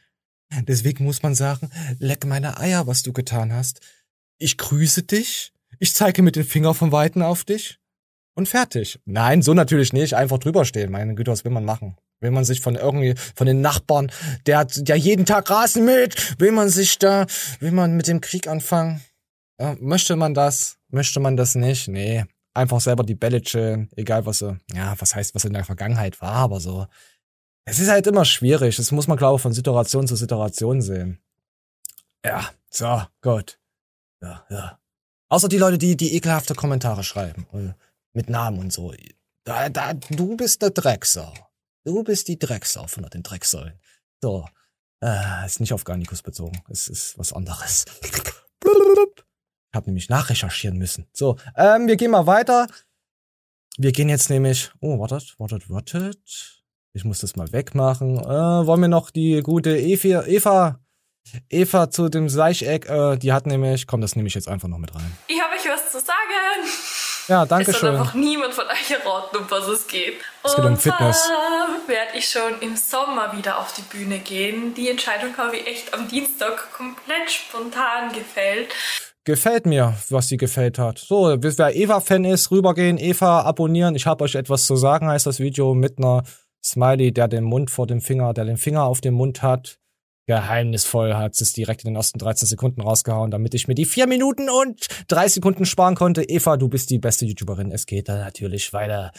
[0.62, 3.80] Deswegen muss man sagen, leck meine Eier, was du getan hast.
[4.38, 7.80] Ich grüße dich, ich zeige mit dem Finger vom Weiten auf dich
[8.37, 9.01] und fertig.
[9.05, 10.92] Nein, so natürlich nicht, einfach drüber stehen.
[10.92, 11.96] Meine Güte, was will man machen?
[12.20, 14.12] Will man sich von irgendwie, von den Nachbarn,
[14.46, 17.27] der hat ja jeden Tag Rasen mit, will man sich da,
[17.59, 19.03] will man mit dem Krieg anfangen?
[19.61, 20.77] Ja, möchte man das?
[20.88, 21.88] Möchte man das nicht?
[21.88, 22.25] Nee
[22.57, 26.20] einfach selber die Bälle chillen, egal was so, ja, was heißt, was in der Vergangenheit
[26.20, 26.87] war, aber so.
[27.64, 28.77] Es ist halt immer schwierig.
[28.77, 31.20] Das muss man, glaube ich, von Situation zu Situation sehen.
[32.25, 33.59] Ja, so, gut.
[34.22, 34.79] Ja, ja.
[35.29, 37.46] Außer die Leute, die, die ekelhafte Kommentare schreiben.
[37.53, 37.72] Äh,
[38.16, 38.92] mit Namen und so.
[39.44, 41.33] Da, da, du bist der Drecksau.
[41.85, 43.79] Du bist die Drecksau von den Drecksäulen.
[44.20, 44.48] So.
[45.00, 46.61] Äh, ist nicht auf Garnikus bezogen.
[46.68, 47.85] Es ist was anderes
[49.76, 51.07] habe nämlich nachrecherchieren müssen.
[51.12, 52.66] So, ähm, wir gehen mal weiter.
[53.79, 54.72] Wir gehen jetzt nämlich.
[54.81, 56.62] Oh, wartet, wartet, wartet.
[56.94, 58.18] Ich muss das mal wegmachen.
[58.18, 60.81] Äh, wollen wir noch die gute Eva, Eva,
[61.50, 64.79] Eva zu dem Seicheck, äh, die hat nämlich, komm, das nehme ich jetzt einfach noch
[64.79, 65.12] mit rein.
[65.29, 66.95] Ich habe euch was zu sagen.
[67.28, 67.94] Ja, danke es schön.
[67.94, 70.14] Es einfach niemand von euch erraten, um was es geht.
[70.44, 71.28] Es geht um Fitness.
[71.86, 74.74] werde ich schon im Sommer wieder auf die Bühne gehen.
[74.74, 78.68] Die Entscheidung habe ich echt am Dienstag komplett spontan gefällt.
[79.24, 80.98] Gefällt mir, was sie gefällt hat.
[80.98, 83.96] So, wer Eva-Fan ist, rübergehen, Eva abonnieren.
[83.96, 86.22] Ich habe euch etwas zu sagen, heißt das Video mit einer
[86.64, 89.78] Smiley, der den Mund vor dem Finger, der den Finger auf dem Mund hat.
[90.26, 94.08] Geheimnisvoll hat es direkt in den ersten 13 Sekunden rausgehauen, damit ich mir die vier
[94.08, 96.24] Minuten und drei Sekunden sparen konnte.
[96.24, 97.70] Eva, du bist die beste YouTuberin.
[97.70, 99.12] Es geht da natürlich weiter.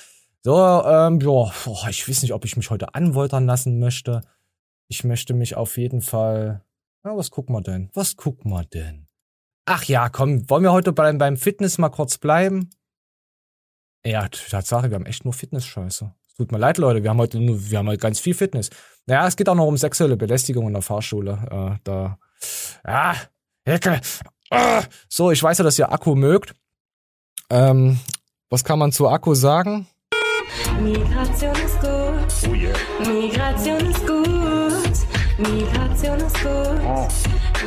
[0.44, 1.52] So, ähm, ja,
[1.90, 4.22] ich weiß nicht, ob ich mich heute anwoltern lassen möchte.
[4.90, 6.64] Ich möchte mich auf jeden Fall.
[7.06, 7.90] Ja, was gucken wir denn?
[7.94, 9.08] Was gucken wir denn?
[9.66, 12.70] Ach ja, komm, wollen wir heute beim, beim Fitness mal kurz bleiben?
[14.06, 16.14] Ja, Tatsache, wir haben echt nur Fitness-Scheiße.
[16.38, 18.70] Tut mir leid, Leute, wir haben heute nur, wir haben heute ganz viel Fitness.
[19.08, 21.40] Ja, es geht auch noch um sexuelle Belästigung in der Fahrschule.
[21.50, 22.20] Äh, da.
[22.86, 23.16] Ja,
[23.66, 24.02] Hecke.
[24.52, 24.84] Ah.
[25.10, 26.54] So, ich weiß ja, dass ihr Akku mögt.
[27.50, 28.00] Ähm,
[28.52, 29.88] was kann man zu Akku sagen?
[30.80, 32.50] Migration ist gut.
[32.50, 32.76] Oh yeah.
[33.00, 35.48] Migration ist gut.
[35.50, 36.82] Migration ist gut.
[36.86, 37.08] Oh.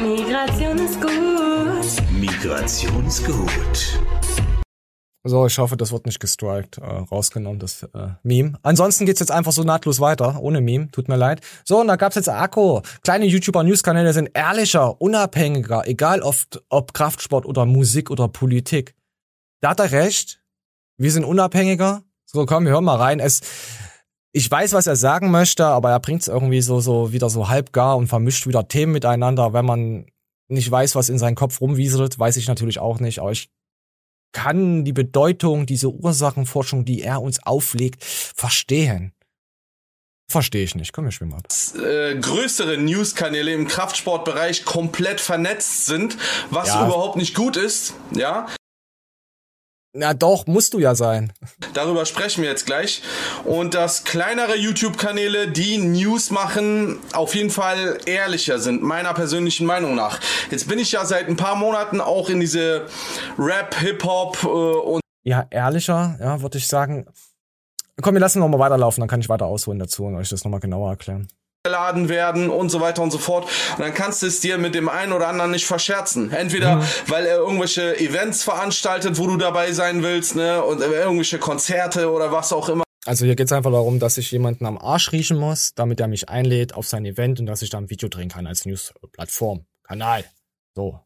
[0.00, 2.12] Migration ist gut.
[2.12, 4.00] Migration ist gut.
[5.22, 8.58] So, ich hoffe, das wird nicht gestrikt, äh, rausgenommen, das äh, Meme.
[8.62, 11.42] Ansonsten geht's jetzt einfach so nahtlos weiter, ohne Meme, tut mir leid.
[11.64, 12.80] So, und da gab's jetzt Akku.
[13.02, 16.36] Kleine YouTuber-Newskanäle sind ehrlicher, unabhängiger, egal ob,
[16.70, 18.94] ob Kraftsport oder Musik oder Politik.
[19.60, 20.42] Da hat er recht.
[20.96, 22.02] Wir sind unabhängiger.
[22.24, 23.20] So, komm, wir hören mal rein.
[23.20, 23.42] Es,
[24.32, 27.74] ich weiß, was er sagen möchte, aber er bringt's irgendwie so, so wieder so halb
[27.74, 29.52] gar und vermischt wieder Themen miteinander.
[29.52, 30.06] Wenn man
[30.48, 33.50] nicht weiß, was in seinem Kopf rumwieselt, weiß ich natürlich auch nicht, aber ich
[34.32, 39.12] kann die Bedeutung, diese Ursachenforschung, die er uns auflegt, verstehen.
[40.30, 40.92] Verstehe ich nicht.
[40.92, 41.42] Komm, wir schwimmen ab.
[41.84, 46.16] Äh, größere Newskanäle im Kraftsportbereich komplett vernetzt sind,
[46.50, 46.86] was ja.
[46.86, 48.46] überhaupt nicht gut ist, ja.
[49.92, 51.32] Na doch, musst du ja sein.
[51.74, 53.02] Darüber sprechen wir jetzt gleich.
[53.44, 59.96] Und dass kleinere YouTube-Kanäle, die News machen, auf jeden Fall ehrlicher sind, meiner persönlichen Meinung
[59.96, 60.20] nach.
[60.52, 62.86] Jetzt bin ich ja seit ein paar Monaten auch in diese
[63.36, 65.00] Rap, Hip-Hop äh, und.
[65.24, 67.06] Ja, ehrlicher, ja, würde ich sagen.
[68.00, 70.60] Komm, wir lassen nochmal weiterlaufen, dann kann ich weiter ausholen dazu und euch das nochmal
[70.60, 71.28] genauer erklären
[71.62, 73.44] geladen werden und so weiter und so fort.
[73.76, 76.32] Und dann kannst du es dir mit dem einen oder anderen nicht verscherzen.
[76.32, 76.84] Entweder mhm.
[77.06, 82.32] weil er irgendwelche Events veranstaltet, wo du dabei sein willst, ne, und irgendwelche Konzerte oder
[82.32, 82.82] was auch immer.
[83.04, 86.08] Also hier geht es einfach darum, dass ich jemanden am Arsch riechen muss, damit er
[86.08, 89.66] mich einlädt auf sein Event und dass ich da ein Video drehen kann als News-Plattform,
[89.82, 90.24] Kanal.
[90.74, 91.00] So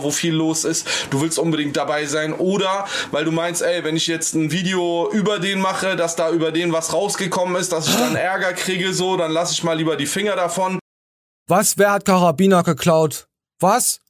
[0.00, 3.96] wo viel los ist, du willst unbedingt dabei sein oder weil du meinst, ey, wenn
[3.96, 7.88] ich jetzt ein Video über den mache, dass da über den was rausgekommen ist, dass
[7.88, 10.78] ich dann Ärger kriege, so, dann lass ich mal lieber die Finger davon.
[11.48, 11.76] Was?
[11.76, 13.26] Wer hat Karabiner geklaut?
[13.60, 14.00] Was?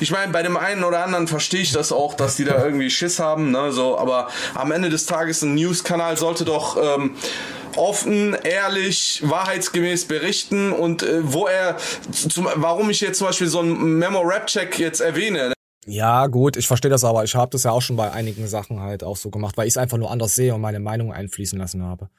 [0.00, 2.90] Ich meine, bei dem einen oder anderen verstehe ich das auch, dass die da irgendwie
[2.90, 7.16] Schiss haben, ne, so, aber am Ende des Tages ein News-Kanal sollte doch ähm,
[7.76, 11.76] offen, ehrlich, wahrheitsgemäß berichten und äh, wo er,
[12.10, 15.52] zum, warum ich jetzt zum Beispiel so einen Memo-Rap-Check jetzt erwähne.
[15.86, 17.22] Ja, gut, ich verstehe das aber.
[17.22, 19.74] Ich habe das ja auch schon bei einigen Sachen halt auch so gemacht, weil ich
[19.74, 22.10] es einfach nur anders sehe und meine Meinung einfließen lassen habe.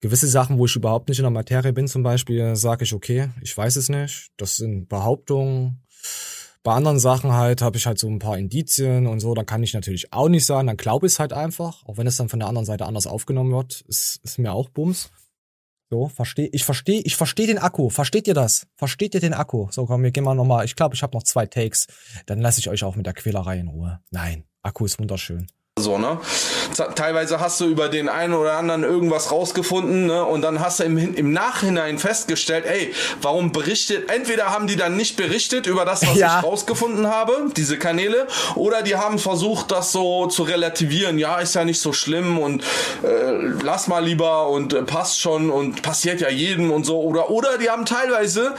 [0.00, 3.30] Gewisse Sachen, wo ich überhaupt nicht in der Materie bin, zum Beispiel, sage ich, okay,
[3.42, 4.30] ich weiß es nicht.
[4.36, 5.82] Das sind Behauptungen.
[6.62, 9.62] Bei anderen Sachen halt habe ich halt so ein paar Indizien und so, dann kann
[9.62, 12.28] ich natürlich auch nicht sagen, dann glaube ich es halt einfach, auch wenn es dann
[12.28, 15.10] von der anderen Seite anders aufgenommen wird, ist, ist mir auch Bums.
[15.88, 17.88] So, verstehe, ich verstehe, ich verstehe den Akku.
[17.88, 18.68] Versteht ihr das?
[18.76, 19.68] Versteht ihr den Akku?
[19.72, 20.64] So, komm, wir gehen mal nochmal.
[20.64, 21.88] Ich glaube, ich habe noch zwei Takes.
[22.26, 24.00] Dann lasse ich euch auch mit der Quälerei in Ruhe.
[24.10, 25.48] Nein, Akku ist wunderschön.
[25.80, 26.18] So, ne?
[26.94, 30.24] Teilweise hast du über den einen oder anderen irgendwas rausgefunden, ne?
[30.24, 34.96] Und dann hast du im, im Nachhinein festgestellt, ey, warum berichtet, entweder haben die dann
[34.96, 36.38] nicht berichtet über das, was ja.
[36.38, 41.54] ich rausgefunden habe, diese Kanäle, oder die haben versucht, das so zu relativieren, ja, ist
[41.54, 42.62] ja nicht so schlimm und
[43.02, 47.30] äh, lass mal lieber und äh, passt schon und passiert ja jedem und so, oder,
[47.30, 48.54] oder die haben teilweise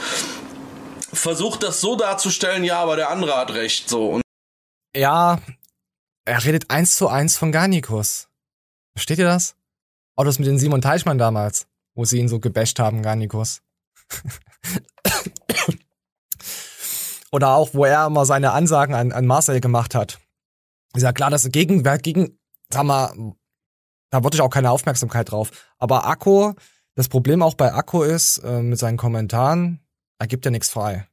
[1.12, 4.08] versucht, das so darzustellen, ja, aber der andere hat recht, so.
[4.08, 4.22] Und
[4.94, 5.38] ja,
[6.24, 8.28] er redet eins zu eins von Garnikus.
[8.94, 9.56] Versteht ihr das?
[10.16, 13.62] Auch das mit den Simon Teichmann damals, wo sie ihn so gebasht haben, Garnikus.
[17.32, 20.20] Oder auch, wo er immer seine Ansagen an, an Marcel gemacht hat.
[20.94, 22.38] Ist ja klar, dass gegen, gegen,
[22.70, 23.34] sag mal,
[24.10, 25.50] da wurde ich auch keine Aufmerksamkeit drauf.
[25.78, 26.52] Aber Akku,
[26.94, 29.80] das Problem auch bei Akku ist, äh, mit seinen Kommentaren,
[30.18, 31.08] er gibt ja nichts frei.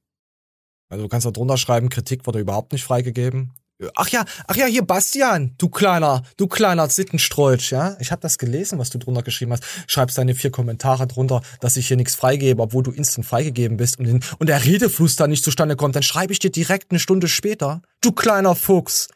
[0.90, 3.54] Also du kannst da drunter schreiben, Kritik wurde überhaupt nicht freigegeben.
[3.96, 7.96] Ach ja, ach ja, hier Bastian, du kleiner, du kleiner Sittenstrolch, ja?
[8.02, 9.64] Ich habe das gelesen, was du drunter geschrieben hast.
[9.88, 13.98] Schreibst deine vier Kommentare drunter, dass ich hier nichts freigebe, obwohl du instant freigegeben bist
[13.98, 17.00] und, den, und der Redefluss da nicht zustande kommt, dann schreibe ich dir direkt eine
[17.00, 17.82] Stunde später.
[18.02, 19.08] Du kleiner Fuchs.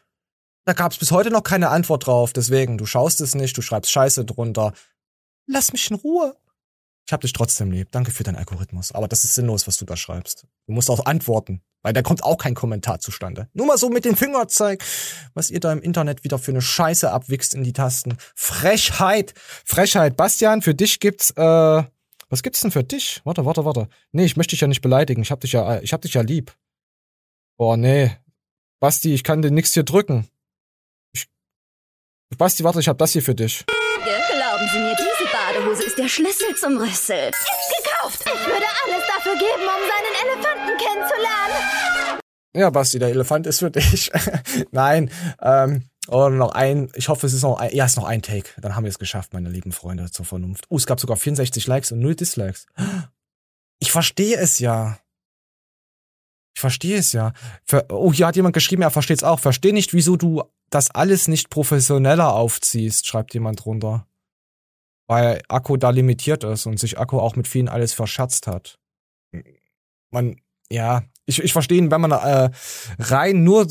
[0.64, 3.90] Da gab's bis heute noch keine Antwort drauf, deswegen, du schaust es nicht, du schreibst
[3.92, 4.72] Scheiße drunter.
[5.46, 6.36] Lass mich in Ruhe.
[7.06, 7.88] Ich hab dich trotzdem lieb.
[7.90, 8.92] Danke für deinen Algorithmus.
[8.92, 10.46] Aber das ist sinnlos, was du da schreibst.
[10.66, 13.48] Du musst auch antworten, weil da kommt auch kein Kommentar zustande.
[13.52, 14.82] Nur mal so mit dem Fingerzeig,
[15.34, 18.16] was ihr da im Internet wieder für eine Scheiße abwichst in die Tasten.
[18.34, 19.34] Frechheit.
[19.36, 20.16] Frechheit.
[20.16, 21.82] Bastian, für dich gibt's, äh,
[22.30, 23.20] was gibt's denn für dich?
[23.24, 23.88] Warte, warte, warte.
[24.12, 25.20] Nee, ich möchte dich ja nicht beleidigen.
[25.20, 26.56] Ich hab dich ja, ich hab dich ja lieb.
[27.58, 28.16] Boah, nee.
[28.80, 30.26] Basti, ich kann dir nix hier drücken.
[31.12, 31.26] Ich,
[32.38, 33.64] Basti, warte, ich hab das hier für dich.
[33.66, 35.03] Glauben Sie mir,
[35.74, 37.30] Badehose ist der Schlüssel zum Rüssel.
[37.30, 38.20] Gekauft!
[38.20, 42.20] Ich würde alles dafür geben, um seinen Elefanten kennenzulernen.
[42.54, 44.12] Ja, Basti, der Elefant ist für dich.
[44.70, 45.10] Nein,
[45.42, 48.22] ähm, oh, noch ein, ich hoffe, es ist noch ein, ja, es ist noch ein
[48.22, 48.48] Take.
[48.60, 50.64] Dann haben wir es geschafft, meine lieben Freunde, zur Vernunft.
[50.68, 52.66] Oh, es gab sogar 64 Likes und 0 Dislikes.
[53.80, 54.98] Ich verstehe es ja.
[56.54, 57.32] Ich verstehe es ja.
[57.64, 59.40] Ver oh, hier hat jemand geschrieben, er versteht es auch.
[59.40, 64.06] Verstehe nicht, wieso du das alles nicht professioneller aufziehst, schreibt jemand drunter
[65.06, 68.78] weil Akku da limitiert ist und sich Akku auch mit vielen alles verscherzt hat.
[70.10, 70.36] Man,
[70.70, 72.50] ja, ich, ich verstehe ihn, wenn man äh,
[72.98, 73.66] rein nur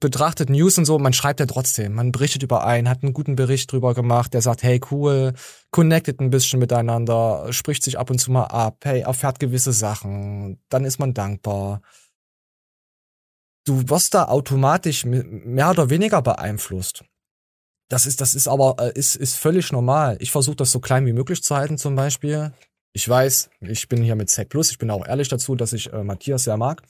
[0.00, 3.36] betrachtet News und so, man schreibt ja trotzdem, man berichtet über einen, hat einen guten
[3.36, 5.32] Bericht drüber gemacht, der sagt, hey cool,
[5.70, 10.58] connected ein bisschen miteinander, spricht sich ab und zu mal ab, hey, erfährt gewisse Sachen,
[10.68, 11.80] dann ist man dankbar.
[13.64, 17.04] Du wirst da automatisch mehr oder weniger beeinflusst.
[17.94, 20.16] Das ist, das ist aber, äh, ist, ist völlig normal.
[20.18, 22.52] Ich versuche das so klein wie möglich zu halten, zum Beispiel.
[22.92, 25.92] Ich weiß, ich bin hier mit Zack Plus, ich bin auch ehrlich dazu, dass ich
[25.92, 26.82] äh, Matthias sehr mag.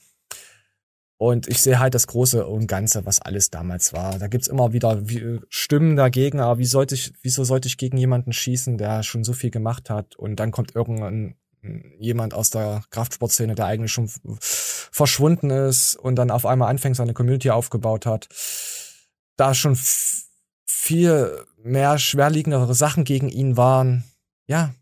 [1.17, 4.17] Und ich sehe halt das Große und Ganze, was alles damals war.
[4.17, 7.97] Da gibt's immer wieder wie, Stimmen dagegen, aber wie sollte ich, wieso sollte ich gegen
[7.97, 10.15] jemanden schießen, der schon so viel gemacht hat?
[10.15, 11.35] Und dann kommt irgendein
[11.99, 17.13] jemand aus der Kraftsportszene, der eigentlich schon verschwunden ist und dann auf einmal anfängt, seine
[17.13, 18.27] Community aufgebaut hat.
[19.37, 19.75] Da schon
[20.65, 24.03] viel mehr schwerliegendere Sachen gegen ihn waren.
[24.47, 24.73] Ja,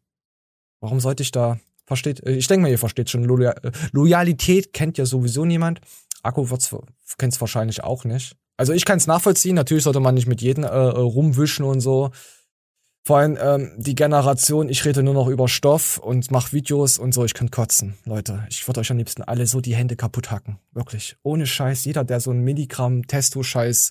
[0.80, 2.26] warum sollte ich da versteht?
[2.26, 3.24] Äh, ich denke mal, ihr versteht schon.
[3.92, 5.82] Loyalität kennt ja sowieso niemand.
[6.24, 6.76] Akku wird's
[7.18, 8.36] kennt's wahrscheinlich auch nicht.
[8.58, 9.56] Also ich kann es nachvollziehen.
[9.56, 12.12] Natürlich sollte man nicht mit jedem äh, äh, rumwischen und so.
[13.06, 17.14] Vor allem ähm, die Generation, ich rede nur noch über Stoff und mach Videos und
[17.14, 17.96] so, ich kann kotzen.
[18.06, 20.58] Leute, ich würde euch am liebsten alle so die Hände kaputt hacken.
[20.72, 21.18] Wirklich.
[21.22, 21.84] Ohne Scheiß.
[21.84, 23.90] Jeder, der so ein Milligramm Testo-Scheiß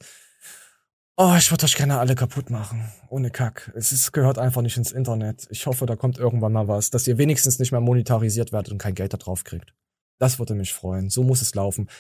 [1.18, 2.90] Oh, ich würde euch gerne alle kaputt machen.
[3.11, 3.70] Ohne Kack.
[3.75, 5.46] Es ist, gehört einfach nicht ins Internet.
[5.51, 8.79] Ich hoffe, da kommt irgendwann mal was, dass ihr wenigstens nicht mehr monetarisiert werdet und
[8.79, 9.75] kein Geld da drauf kriegt.
[10.18, 11.11] Das würde mich freuen.
[11.11, 11.90] So muss es laufen.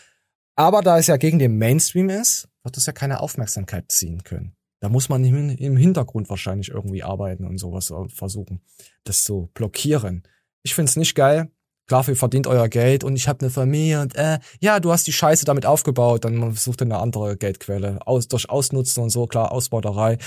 [0.56, 4.56] Aber da es ja gegen den Mainstream ist, wird es ja keine Aufmerksamkeit ziehen können.
[4.80, 8.62] Da muss man im Hintergrund wahrscheinlich irgendwie arbeiten und sowas versuchen,
[9.04, 10.22] das zu blockieren.
[10.62, 11.50] Ich find's nicht geil.
[11.92, 15.12] Ihr verdient euer Geld und ich habe eine Familie und äh, ja, du hast die
[15.12, 17.98] Scheiße damit aufgebaut, dann sucht ihr eine andere Geldquelle.
[18.06, 20.18] Aus, durch Ausnutzen und so, klar, Ausbeuterei,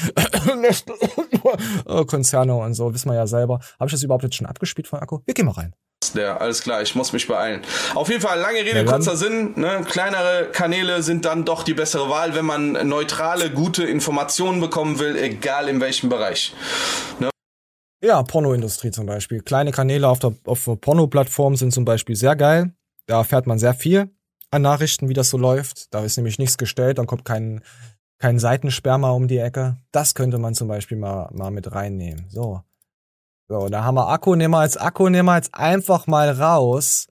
[2.07, 3.59] Konzerne und so, wissen wir ja selber.
[3.79, 5.19] Habe ich das überhaupt jetzt schon abgespielt von Akku?
[5.25, 5.73] Wir gehen mal rein.
[6.13, 7.61] Ja, alles klar, ich muss mich beeilen.
[7.95, 9.53] Auf jeden Fall, lange Rede, ja, kurzer Sinn.
[9.55, 9.83] Ne?
[9.89, 15.17] Kleinere Kanäle sind dann doch die bessere Wahl, wenn man neutrale, gute Informationen bekommen will,
[15.17, 16.53] egal in welchem Bereich.
[17.19, 17.29] Ne?
[18.05, 19.41] Ja, Pornoindustrie zum Beispiel.
[19.41, 22.71] Kleine Kanäle auf der, auf der Porno-Plattform sind zum Beispiel sehr geil.
[23.07, 24.11] Da erfährt man sehr viel
[24.51, 25.91] an Nachrichten, wie das so läuft.
[25.91, 27.61] Da ist nämlich nichts gestellt, dann kommt kein,
[28.19, 29.77] kein Seitensperma um die Ecke.
[29.91, 32.27] Das könnte man zum Beispiel mal, mal mit reinnehmen.
[32.29, 32.61] So.
[33.47, 37.07] So, da haben wir Akku, nehmen wir als Akku, nehmen wir jetzt einfach mal raus.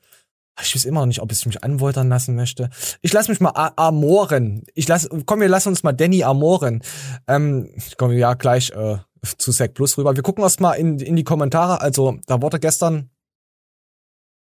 [0.63, 2.71] Ich weiß immer noch nicht, ob ich mich anwoltern lassen möchte.
[3.03, 4.63] Ich lass mich mal amoren.
[4.75, 6.83] Ich lass, komm, wir lassen uns mal Danny amoren.
[7.27, 10.15] Ähm, ich komme ja gleich äh, zu Sec Plus rüber.
[10.17, 11.81] Wir gucken erst mal in, in die Kommentare.
[11.81, 13.11] Also, da wurde gestern,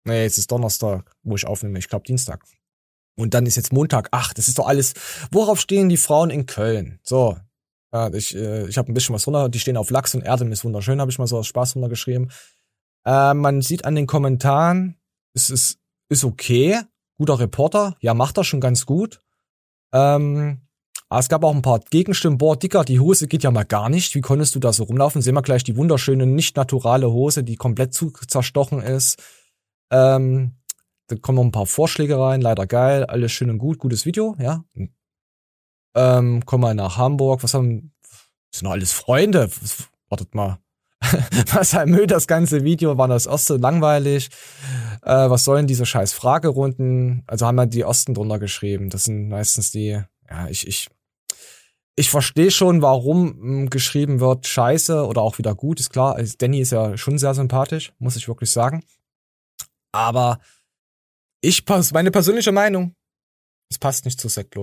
[0.04, 1.78] nee, es ist Donnerstag, wo ich aufnehme.
[1.78, 2.44] Ich glaube Dienstag.
[3.16, 4.08] Und dann ist jetzt Montag.
[4.12, 4.94] Ach, das ist doch alles.
[5.30, 7.00] Worauf stehen die Frauen in Köln?
[7.02, 7.36] So,
[7.92, 9.48] ja, ich, äh, ich habe ein bisschen was runter.
[9.48, 10.46] Die stehen auf Lachs und Erde.
[10.46, 12.30] Ist wunderschön, habe ich mal so aus Spaß runtergeschrieben.
[13.04, 14.96] Äh, man sieht an den Kommentaren,
[15.34, 16.80] es ist, ist okay.
[17.18, 17.96] Guter Reporter.
[18.00, 19.20] Ja, macht er schon ganz gut.
[19.92, 20.62] Ähm,
[21.11, 22.38] aber es gab auch ein paar Gegenstimmen.
[22.38, 24.14] Boah, Dicker, die Hose geht ja mal gar nicht.
[24.14, 25.20] Wie konntest du da so rumlaufen?
[25.20, 29.20] Sehen wir gleich die wunderschöne, nicht naturale Hose, die komplett zu zerstochen ist.
[29.90, 30.53] Ähm,
[31.09, 32.40] da kommen noch ein paar Vorschläge rein.
[32.40, 33.05] Leider geil.
[33.05, 33.81] Alles schön und gut.
[33.81, 34.64] Gutes Video, ja.
[35.96, 37.42] Ähm, komm mal nach Hamburg.
[37.42, 37.92] Was haben,
[38.53, 39.51] das sind alles Freunde.
[40.09, 40.61] Wartet mal.
[41.53, 44.31] was halt Müll, das ganze Video war das erste langweilig.
[45.03, 47.25] Äh, was sollen diese scheiß Fragerunden?
[47.27, 48.90] Also haben wir die Osten drunter geschrieben.
[48.90, 50.88] Das sind meistens die, ja, ich, ich,
[52.00, 56.16] ich verstehe schon, warum mh, hm, geschrieben wird Scheiße oder auch wieder gut, ist klar.
[56.16, 58.82] Also Danny ist ja schon sehr sympathisch, muss ich wirklich sagen.
[59.92, 60.40] Aber
[61.42, 62.94] ich pass, meine persönliche Meinung,
[63.70, 64.56] es passt nicht zu Sekt.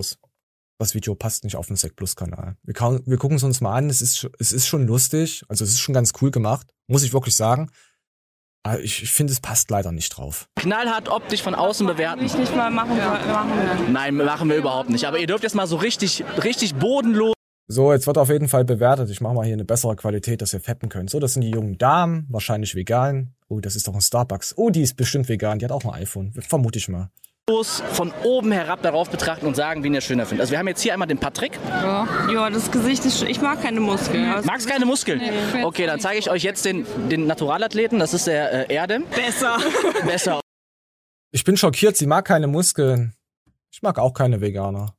[0.80, 2.58] Das Video passt nicht auf den Sekt Plus Kanal.
[2.64, 3.90] Wir, wir gucken es uns mal an.
[3.90, 5.44] Es ist, es ist schon lustig.
[5.48, 6.74] Also es ist schon ganz cool gemacht.
[6.88, 7.70] Muss ich wirklich sagen.
[8.68, 10.50] Ah, Ich, ich finde, es passt leider nicht drauf.
[10.56, 12.26] Knallhart optisch von außen bewerten.
[12.26, 13.90] Ich nicht mal machen, machen wir.
[13.90, 15.06] Nein, machen wir überhaupt nicht.
[15.06, 17.34] Aber ihr dürft jetzt mal so richtig, richtig bodenlos.
[17.70, 19.10] So, jetzt wird auf jeden Fall bewertet.
[19.10, 21.10] Ich mache mal hier eine bessere Qualität, dass ihr feppen könnt.
[21.10, 23.36] So, das sind die jungen Damen, wahrscheinlich vegan.
[23.50, 24.54] Oh, das ist doch ein Starbucks.
[24.58, 25.60] Oh, die ist bestimmt vegan.
[25.60, 26.34] Die hat auch ein iPhone.
[26.34, 27.10] Vermute ich mal.
[27.50, 30.42] Von oben herab darauf betrachten und sagen, wen ihr schöner findet.
[30.42, 31.58] Also wir haben jetzt hier einmal den Patrick.
[31.70, 33.24] Ja, ja das Gesicht ist.
[33.24, 34.30] Ich mag keine Muskeln.
[34.30, 35.20] Also Magst keine Muskeln?
[35.20, 35.64] Nee.
[35.64, 38.00] Okay, dann zeige ich euch jetzt den, den Naturalathleten.
[38.00, 39.00] Das ist der äh, Erde.
[39.16, 39.60] Besser.
[40.06, 40.42] Besser.
[41.32, 43.14] Ich bin schockiert, sie mag keine Muskeln.
[43.72, 44.98] Ich mag auch keine Veganer.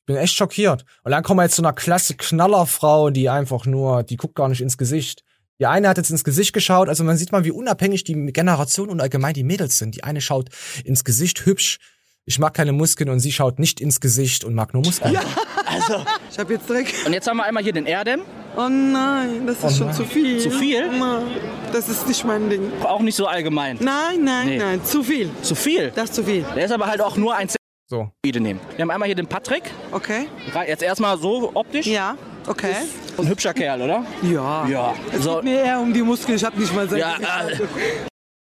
[0.00, 0.84] Ich bin echt schockiert.
[1.04, 4.48] Und dann kommen wir jetzt zu einer klasse Knallerfrau, die einfach nur, die guckt gar
[4.48, 5.22] nicht ins Gesicht.
[5.62, 8.88] Die eine hat jetzt ins Gesicht geschaut, also man sieht mal, wie unabhängig die Generation
[8.90, 9.94] und allgemein die Mädels sind.
[9.94, 10.48] Die eine schaut
[10.84, 11.78] ins Gesicht hübsch.
[12.24, 15.16] Ich mag keine Muskeln und sie schaut nicht ins Gesicht und mag nur Muskeln.
[15.64, 16.04] Also.
[16.32, 16.92] Ich hab jetzt Dreck.
[17.06, 18.22] Und jetzt haben wir einmal hier den Erdem.
[18.56, 19.94] Oh nein, das ist Oh schon nein.
[19.94, 20.40] zu viel.
[20.40, 20.98] Zu viel?
[20.98, 21.26] Nein,
[21.72, 22.72] das ist nicht mein Ding.
[22.82, 23.76] Auch nicht so allgemein.
[23.80, 24.58] Nein, nein, Nee.
[24.58, 25.30] nein, zu viel.
[25.42, 25.92] Zu viel?
[25.94, 26.44] Das ist zu viel.
[26.56, 27.48] Der ist aber halt auch nur ein
[27.88, 28.10] So.
[28.24, 28.58] nehmen.
[28.74, 29.70] Wir haben einmal hier den Patrick.
[29.92, 30.26] Okay.
[30.66, 31.86] Jetzt erstmal so optisch.
[31.86, 32.16] Ja,
[32.48, 32.74] okay.
[33.18, 34.04] Ein hübscher Kerl, oder?
[34.22, 34.66] Ja.
[34.66, 34.94] Ja.
[35.12, 35.36] Es So.
[35.36, 36.36] geht mir eher um die Muskeln.
[36.36, 37.62] Ich hab nicht mal Ja, Gesicht.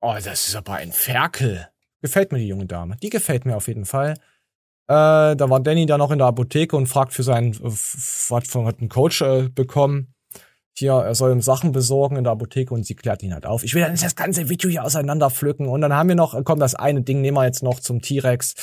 [0.00, 1.68] Oh, das ist aber ein Ferkel.
[2.02, 2.96] Gefällt mir die junge Dame.
[3.02, 4.12] Die gefällt mir auf jeden Fall.
[4.86, 8.28] Äh, da war Danny da noch in der Apotheke und fragt für seinen, äh, f-
[8.32, 10.14] hat von hat einen Coach äh, bekommen.
[10.76, 13.64] Hier, er soll ihm Sachen besorgen in der Apotheke und sie klärt ihn halt auf.
[13.64, 15.66] Ich will dann das ganze Video hier auseinanderpflücken.
[15.68, 18.00] Und dann haben wir noch, äh, komm, das eine Ding nehmen wir jetzt noch zum
[18.00, 18.54] T-Rex.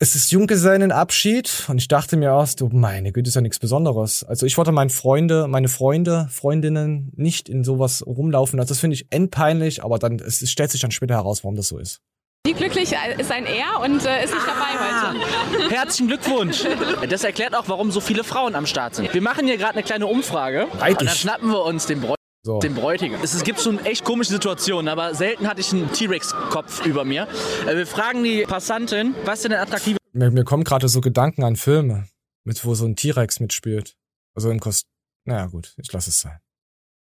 [0.00, 4.24] Es ist Junggesellenabschied und ich dachte mir erst, du meine Güte, ist ja nichts Besonderes.
[4.24, 8.58] Also ich wollte meine Freunde, meine Freunde, Freundinnen nicht in sowas rumlaufen.
[8.58, 11.68] Also das finde ich endpeinlich, aber dann es stellt sich dann später heraus, warum das
[11.68, 12.00] so ist.
[12.44, 15.70] Wie glücklich ist ein Er und äh, ist nicht dabei heute.
[15.74, 16.64] Herzlichen Glückwunsch.
[17.08, 19.14] Das erklärt auch, warum so viele Frauen am Start sind.
[19.14, 20.66] Wir machen hier gerade eine kleine Umfrage.
[20.78, 20.98] Reitig.
[20.98, 22.58] Und dann schnappen wir uns den Bräu So.
[22.58, 23.22] Den Bräutigam.
[23.22, 27.26] Es, es gibt schon echt komische Situationen, aber selten hatte ich einen T-Rex-Kopf über mir.
[27.66, 31.42] Äh, Wir fragen die Passantin, was denn ein attraktiver Mir, mir kommen gerade so Gedanken
[31.42, 32.06] an Filme,
[32.44, 33.96] mit wo so ein T-Rex mitspielt.
[34.34, 34.86] Also im Kost.
[35.24, 36.38] Naja, gut, ich lasse es sein.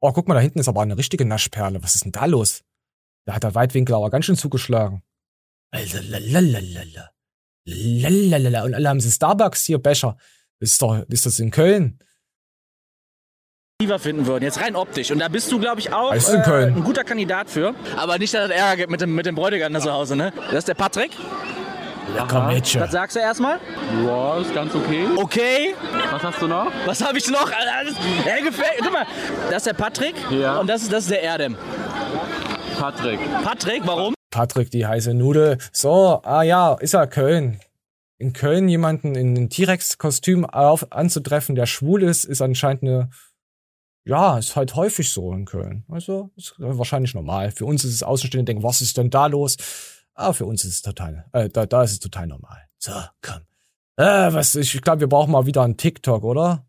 [0.01, 1.81] Oh, guck mal, da hinten ist aber eine richtige Naschperle.
[1.81, 2.63] Was ist denn da los?
[3.25, 5.01] Da hat der Weitwinkel aber ganz schön zugeschlagen.
[5.71, 7.11] Also, lalalala.
[7.65, 8.63] Lalalala.
[8.65, 10.17] Und alle haben sie Starbucks hier, Becher.
[10.59, 11.99] Ist doch, ist das in Köln?
[13.99, 14.43] Finden würden.
[14.43, 15.11] Jetzt rein optisch.
[15.11, 16.13] Und da bist du, glaube ich, auch
[16.43, 16.75] Köln.
[16.75, 17.73] ein guter Kandidat für.
[17.97, 20.33] Aber nicht, dass es Ärger gibt mit dem, mit dem Bräutigam da zu Hause, ne?
[20.47, 21.11] Das ist der Patrick.
[22.15, 22.81] Lecker Mädchen.
[22.81, 23.59] Was sagst du erstmal?
[24.05, 25.05] Ja, ist ganz okay.
[25.15, 25.75] Okay.
[26.11, 26.71] Was hast du noch?
[26.85, 27.49] Was habe ich noch?
[27.51, 28.79] Alles, er gefällt.
[28.81, 29.05] Guck mal,
[29.49, 30.15] das ist der Patrick.
[30.29, 30.59] Ja.
[30.59, 31.55] Und das ist, das ist der Erdem.
[32.77, 33.19] Patrick.
[33.43, 34.13] Patrick, warum?
[34.31, 35.57] Patrick, die heiße Nudel.
[35.71, 37.59] So, ah ja, ist ja Köln.
[38.17, 43.09] In Köln jemanden in einem T-Rex-Kostüm anzutreffen, der schwul ist, ist anscheinend eine,
[44.05, 45.83] ja, ist halt häufig so in Köln.
[45.89, 47.51] Also, ist wahrscheinlich normal.
[47.51, 49.57] Für uns ist es Außenstehende, denken, was ist denn da los?
[50.13, 52.61] Aber für uns ist es total, äh, da, da ist es total normal.
[52.77, 53.41] So, komm.
[53.97, 56.65] Äh, was, ich glaube, wir brauchen mal wieder einen TikTok, oder?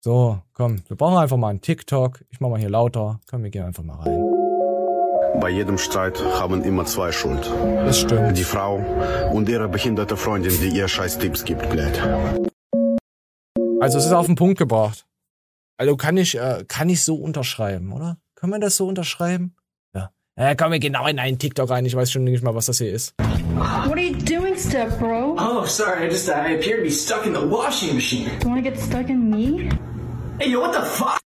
[0.00, 2.22] So, komm, wir brauchen einfach mal einen TikTok.
[2.28, 3.20] Ich mach mal hier lauter.
[3.30, 5.40] Komm, wir gehen einfach mal rein.
[5.40, 7.50] Bei jedem Streit haben immer zwei Schuld.
[7.84, 8.36] Das stimmt.
[8.36, 8.76] Die Frau
[9.32, 11.98] und ihre behinderte Freundin, die ihr scheiß Tipps gibt, blöd.
[13.80, 15.06] Also es ist auf den Punkt gebracht.
[15.76, 18.18] Also kann ich, äh, kann ich so unterschreiben, oder?
[18.36, 19.56] Kann man das so unterschreiben?
[19.94, 20.10] Ja.
[20.38, 21.84] Ja, komm, wir gehen genau in einen TikTok rein.
[21.84, 23.14] Ich weiß schon nicht mal, was das hier ist.
[23.18, 25.36] What are you doing, step bro?
[25.38, 26.06] Oh, sorry.
[26.06, 28.30] I just I appear to be stuck in the washing machine.
[28.42, 29.68] You wanna get stuck in me?
[30.38, 31.18] Hey, yo, what the fuck?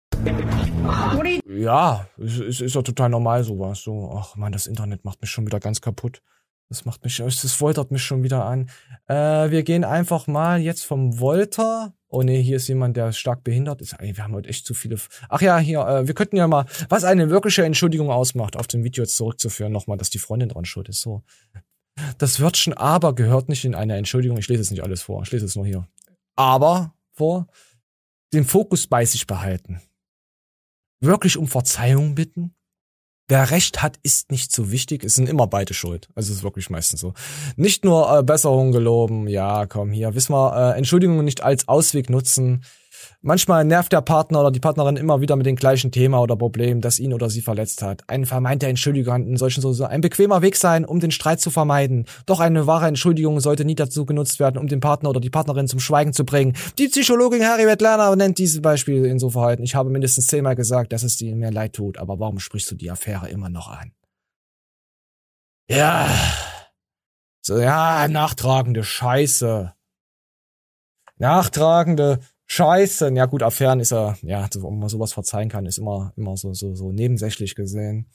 [1.14, 3.82] What are you Ja, es es ist ja total normal sowas.
[3.82, 6.22] So, ach man, das Internet macht mich schon wieder ganz kaputt.
[6.70, 8.70] Das macht mich, es foltert mich schon wieder an.
[9.08, 11.94] Äh, wir gehen einfach mal jetzt vom Volta.
[12.10, 13.94] Oh nee, hier ist jemand, der stark behindert ist.
[13.94, 14.98] Ey, wir haben heute echt zu viele.
[15.30, 18.84] Ach ja, hier, äh, wir könnten ja mal, was eine wirkliche Entschuldigung ausmacht, auf dem
[18.84, 21.00] Video jetzt zurückzuführen, nochmal, dass die Freundin dran schuld ist.
[21.00, 21.24] So.
[22.18, 24.38] Das Wörtchen aber gehört nicht in eine Entschuldigung.
[24.38, 25.24] Ich lese es nicht alles vor.
[25.24, 25.88] Ich lese es nur hier.
[26.36, 27.48] Aber vor,
[28.34, 29.82] den Fokus bei sich behalten.
[31.00, 32.57] Wirklich um Verzeihung bitten.
[33.30, 35.04] Wer Recht hat, ist nicht so wichtig.
[35.04, 36.08] Es sind immer beide schuld.
[36.16, 37.14] Also es ist wirklich meistens so.
[37.58, 39.28] Nicht nur äh, Besserung geloben.
[39.28, 40.16] Ja, komm hier.
[40.16, 42.64] Wissen wir, äh, Entschuldigungen nicht als Ausweg nutzen.
[43.28, 46.80] Manchmal nervt der Partner oder die Partnerin immer wieder mit dem gleichen Thema oder Problem,
[46.80, 48.06] das ihn oder sie verletzt hat.
[48.08, 52.06] Ein vermeinter Entschuldigung in solchen so ein bequemer Weg sein, um den Streit zu vermeiden.
[52.26, 55.68] Doch eine wahre Entschuldigung sollte nie dazu genutzt werden, um den Partner oder die Partnerin
[55.68, 56.56] zum Schweigen zu bringen.
[56.80, 59.64] Die Psychologin Harriet Lerner nennt dieses Beispiel in so Verhalten.
[59.64, 62.76] Ich habe mindestens zehnmal gesagt, dass es dir mir leid tut, aber warum sprichst du
[62.76, 63.92] die Affäre immer noch an?
[65.70, 66.08] Ja.
[67.42, 69.74] So, ja, nachtragende Scheiße.
[71.18, 73.12] Nachtragende Scheiße.
[73.14, 76.38] Ja gut, Affären ist ja, ja, so, ob man sowas verzeihen kann, ist immer, immer
[76.38, 78.10] so, so, so nebensächlich gesehen.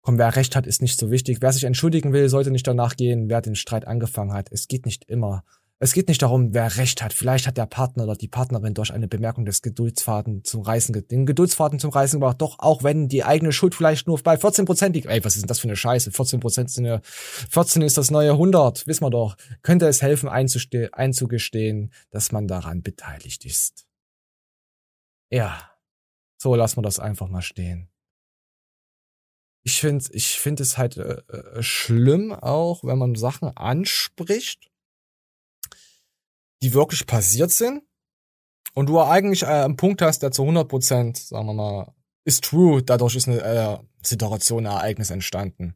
[0.00, 1.38] Komm, wer recht hat, ist nicht so wichtig.
[1.42, 4.48] Wer sich entschuldigen will, sollte nicht danach gehen, wer den Streit angefangen hat.
[4.50, 5.44] Es geht nicht immer.
[5.82, 7.14] Es geht nicht darum, wer recht hat.
[7.14, 11.24] Vielleicht hat der Partner oder die Partnerin durch eine Bemerkung des Geduldsfaden zum Reißen, den
[11.24, 12.42] Geduldsfaden zum Reißen gebracht.
[12.42, 15.06] Doch auch wenn die eigene Schuld vielleicht nur bei 14 Prozent liegt.
[15.06, 16.12] Ey, was ist denn das für eine Scheiße?
[16.12, 18.86] 14 Prozent sind ja, 14 ist das neue 100.
[18.86, 19.36] Wissen wir doch.
[19.62, 23.86] Könnte es helfen, einzugestehen, dass man daran beteiligt ist.
[25.30, 25.70] Ja.
[26.36, 27.88] So lassen wir das einfach mal stehen.
[29.62, 34.69] Ich finde ich find es halt äh, äh, schlimm auch, wenn man Sachen anspricht,
[36.62, 37.82] die wirklich passiert sind
[38.74, 41.94] und du eigentlich äh, einen Punkt hast, der zu 100 Prozent, sagen wir mal,
[42.24, 45.74] ist true, dadurch ist eine äh, Situation, ein Ereignis entstanden.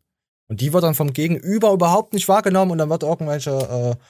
[0.49, 4.05] Und die wird dann vom Gegenüber überhaupt nicht wahrgenommen und dann wird irgendwelche äh,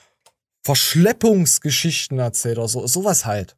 [0.64, 3.56] Verschleppungsgeschichten erzählt oder so, sowas halt.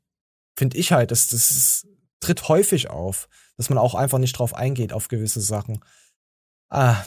[0.59, 1.87] Finde ich halt, das, das ist,
[2.21, 5.81] tritt häufig auf, dass man auch einfach nicht drauf eingeht auf gewisse Sachen.
[6.69, 7.05] Ah.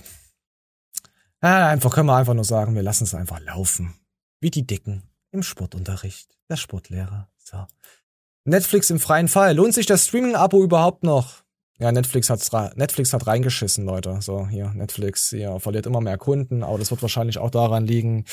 [1.41, 3.95] ah einfach können wir einfach nur sagen, wir lassen es einfach laufen.
[4.39, 6.38] Wie die Dicken im Sportunterricht.
[6.49, 7.30] Der Sportlehrer.
[7.38, 7.65] So.
[8.45, 9.55] Netflix im freien Fall.
[9.55, 11.43] Lohnt sich das Streaming-Abo überhaupt noch?
[11.80, 14.17] Ja, Netflix, hat's, Netflix hat reingeschissen, Leute.
[14.21, 18.25] So, hier, Netflix, hier, verliert immer mehr Kunden, aber das wird wahrscheinlich auch daran liegen,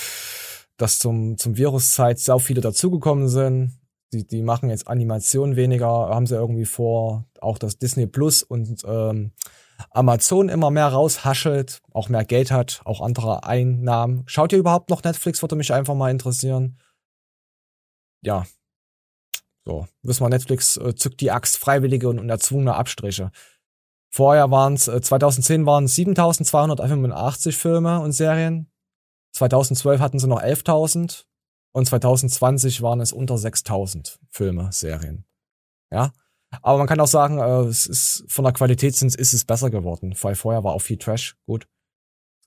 [0.77, 3.79] dass zum, zum Viruszeit sehr viele dazugekommen sind.
[4.13, 8.83] Die, die machen jetzt Animationen weniger, haben sie irgendwie vor, auch dass Disney Plus und
[8.85, 9.33] ähm,
[9.91, 14.25] Amazon immer mehr raushaschelt, auch mehr Geld hat, auch andere Einnahmen.
[14.27, 15.43] Schaut ihr überhaupt noch Netflix?
[15.43, 16.79] Würde mich einfach mal interessieren.
[18.27, 18.45] Ja.
[19.65, 23.31] So, wissen wir, Netflix äh, zückt die Axt freiwillige und, erzwungene Abstriche.
[24.11, 28.71] Vorher waren es, äh, 2010 waren es 7285 Filme und Serien.
[29.33, 31.25] 2012 hatten sie noch 11.000
[31.73, 35.25] und 2020 waren es unter 6.000 Filme, Serien.
[35.93, 36.13] Ja,
[36.63, 39.71] aber man kann auch sagen, äh, es ist von der Qualität sind, ist es besser
[39.71, 41.37] geworden, weil vorher war auch viel Trash.
[41.47, 41.69] Gut,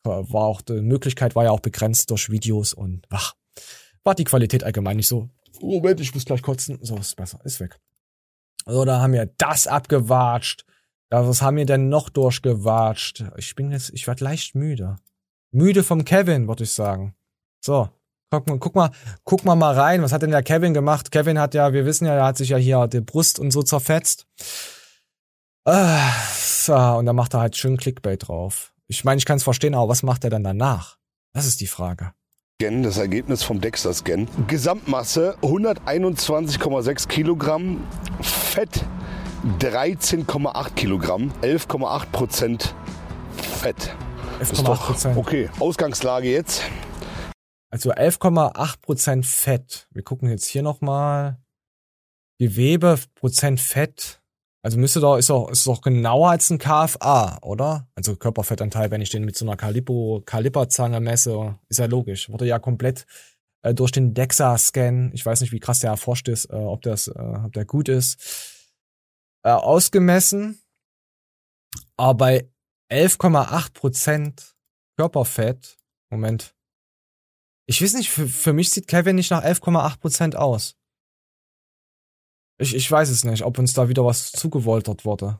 [0.05, 3.35] Äh, war auch die Möglichkeit war ja auch begrenzt durch Videos und ach,
[4.03, 5.29] war die Qualität allgemein nicht so.
[5.61, 6.79] Moment, ich muss gleich kotzen.
[6.81, 7.79] So ist besser, ist weg.
[8.65, 10.65] So, da haben wir das abgewatscht.
[11.09, 13.23] Was haben wir denn noch durchgewatscht?
[13.37, 14.97] Ich bin jetzt, ich werd leicht müde.
[15.51, 17.15] Müde vom Kevin, würde ich sagen.
[17.65, 17.89] So,
[18.29, 18.91] guck mal, guck mal,
[19.23, 20.03] guck mal mal rein.
[20.03, 21.11] Was hat denn der Kevin gemacht?
[21.11, 23.63] Kevin hat ja, wir wissen ja, er hat sich ja hier die Brust und so
[23.63, 24.27] zerfetzt.
[25.65, 28.73] Ah, so, und dann macht er halt schön Clickbait drauf.
[28.87, 30.97] Ich meine, ich kann es verstehen, aber was macht er dann danach?
[31.33, 32.13] Das ist die Frage.
[32.61, 34.27] Das Ergebnis vom Dexter-Scan.
[34.47, 37.87] Gesamtmasse 121,6 Kilogramm,
[38.19, 38.83] Fett
[39.59, 42.75] 13,8 Kilogramm, 11,8 Prozent
[43.61, 43.95] Fett.
[44.41, 45.15] 11,8%.
[45.15, 46.63] Okay, Ausgangslage jetzt.
[47.71, 49.87] Also 11,8 Prozent Fett.
[49.91, 51.39] Wir gucken jetzt hier nochmal.
[52.39, 54.18] Gewebe, Prozent Fett.
[54.61, 57.87] Also müsste doch, ist doch, ist doch genauer als ein KFA, oder?
[57.95, 62.29] Also Körperfettanteil, wenn ich den mit so einer Calippo, Kaliperzange messe, ist ja logisch.
[62.29, 63.05] Wurde ja komplett
[63.61, 67.07] äh, durch den DEXA-Scan, ich weiß nicht, wie krass der erforscht ist, äh, ob das,
[67.07, 67.11] äh,
[67.45, 68.17] ob der gut ist,
[69.43, 70.61] äh, ausgemessen.
[71.95, 72.49] Aber bei
[72.91, 74.55] 11,8 Prozent
[74.97, 75.77] Körperfett,
[76.09, 76.53] Moment,
[77.65, 80.78] ich weiß nicht, für, für mich sieht Kevin nicht nach 11,8 Prozent aus.
[82.61, 85.39] Ich, ich weiß es nicht, ob uns da wieder was zugewoltert wurde.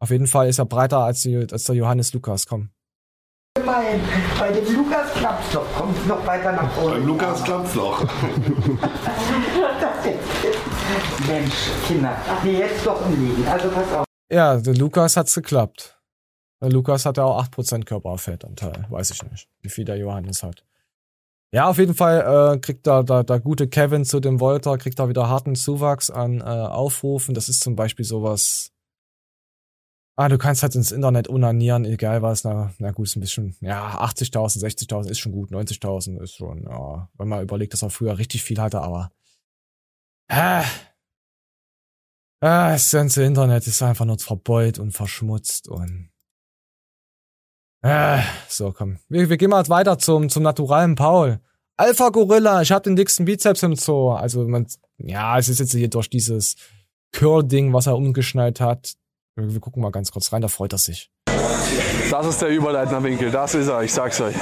[0.00, 2.70] Auf jeden Fall ist er breiter als, die, als der Johannes Lukas, komm.
[3.54, 3.98] Bei,
[4.38, 5.66] bei dem Lukas klappt's doch.
[5.74, 6.96] Kommt noch weiter nach vorne.
[6.96, 8.00] Beim Lukas klappt's noch.
[11.26, 12.16] Mensch, Kinder.
[12.44, 13.46] Nee, jetzt doch umliegen.
[13.48, 14.04] Also pass auf.
[14.30, 15.98] Ja, der Lukas hat's geklappt.
[16.60, 18.86] Der Lukas hat ja auch 8% Körperfettanteil.
[18.90, 20.64] Weiß ich nicht, wie viel der Johannes hat.
[21.54, 24.98] Ja, auf jeden Fall äh, kriegt da der, der gute Kevin zu dem Volta, kriegt
[24.98, 27.32] da wieder harten Zuwachs an äh, Aufrufen.
[27.32, 28.72] Das ist zum Beispiel sowas.
[30.16, 32.42] Ah, du kannst halt ins Internet unanieren, egal was.
[32.42, 36.64] Na, na gut, ist ein bisschen, ja, 80.000, 60.000 ist schon gut, 90.000 ist schon,
[36.64, 39.12] ja, wenn man überlegt, dass er früher richtig viel hatte, aber.
[40.28, 40.64] Ah,
[42.40, 46.13] ah, das ganze Internet ist einfach nur verbeult und verschmutzt und.
[47.84, 48.96] Ah, so, komm.
[49.10, 51.40] Wir, wir gehen mal weiter zum, zum naturalen Paul.
[51.76, 54.12] Alpha Gorilla, ich hab den dicksten Bizeps im Zoo.
[54.12, 54.66] Also man,
[54.96, 56.56] ja, es ist jetzt hier durch dieses
[57.12, 58.94] Curl-Ding, was er umgeschnallt hat.
[59.36, 61.10] Wir, wir gucken mal ganz kurz rein, da freut er sich.
[62.10, 64.36] Das ist der Überleitnerwinkel, das ist er, ich sag's euch.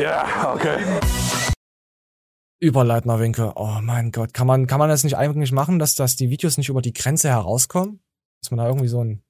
[0.00, 0.78] Ja, okay.
[2.58, 4.32] Überleitnerwinkel, oh mein Gott.
[4.32, 6.94] Kann man, kann man das nicht eigentlich machen, dass, dass die Videos nicht über die
[6.94, 8.00] Grenze herauskommen?
[8.40, 9.25] Dass man da irgendwie so ein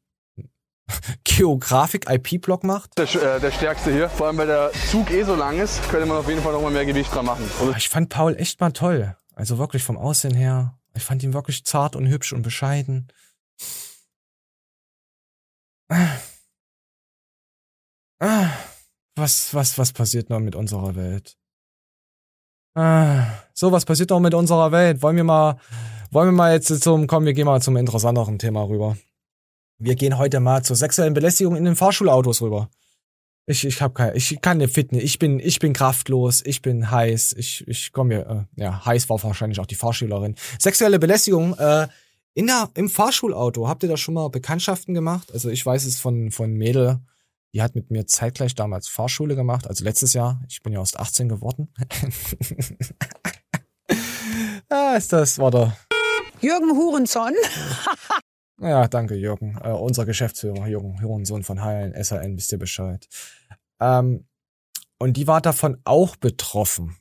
[1.25, 2.97] Geografik-IP-Block macht?
[2.99, 6.07] Der, äh, der stärkste hier, vor allem weil der Zug eh so lang ist, könnte
[6.07, 7.45] man auf jeden Fall noch mal mehr Gewicht dran machen.
[7.77, 9.17] Ich fand Paul echt mal toll.
[9.35, 10.79] Also wirklich vom Aussehen her.
[10.95, 13.09] Ich fand ihn wirklich zart und hübsch und bescheiden.
[18.19, 18.49] Ah,
[19.15, 21.37] was, was, was passiert noch mit unserer Welt?
[22.75, 25.03] Ah, so, was passiert noch mit unserer Welt?
[25.03, 25.59] Wollen wir mal,
[26.11, 28.97] wollen wir mal jetzt zum, komm, wir gehen mal zum interessanteren Thema rüber.
[29.79, 32.71] Wir gehen heute mal zur sexuellen Belästigung in den Fahrschulautos rüber.
[33.45, 35.03] Ich, ich hab kein, ich kann nicht Fitness.
[35.03, 36.43] Ich bin, ich bin kraftlos.
[36.45, 37.35] Ich bin heiß.
[37.35, 40.35] Ich, ich komme mir, äh, ja, heiß war wahrscheinlich auch die Fahrschülerin.
[40.59, 41.89] Sexuelle Belästigung, äh,
[42.35, 43.69] in der, im Fahrschulauto.
[43.69, 45.31] Habt ihr da schon mal Bekanntschaften gemacht?
[45.33, 47.01] Also ich weiß es von, von Mädel,
[47.55, 50.43] die hat mit mir zeitgleich damals Fahrschule gemacht, also letztes Jahr.
[50.49, 51.69] Ich bin ja erst 18 geworden.
[54.69, 55.77] ah, ist das, war der.
[56.41, 57.33] Jürgen Hurenson.
[58.61, 59.59] Ja, danke, Jürgen.
[59.63, 63.07] Äh, unser Geschäftsführer, Jürgen Hurensohn von Heilen, SAN, wisst ihr Bescheid.
[63.81, 64.27] Ähm,
[64.99, 66.97] und die war davon auch betroffen.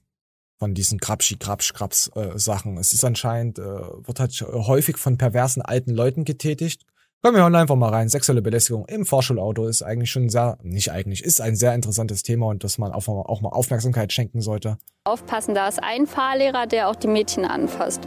[0.58, 2.78] Von diesen Krapschi, Krapsch, Kraps äh, Sachen.
[2.78, 6.84] Es ist anscheinend, äh, wird halt häufig von perversen alten Leuten getätigt.
[7.26, 8.08] Kommen wir einfach mal rein.
[8.08, 12.46] Sexuelle Belästigung im Fahrschulauto ist eigentlich schon sehr, nicht eigentlich, ist ein sehr interessantes Thema
[12.46, 14.78] und dass man auch mal, auch mal Aufmerksamkeit schenken sollte.
[15.06, 18.02] Aufpassen, da ist ein Fahrlehrer, der auch die Mädchen anfasst.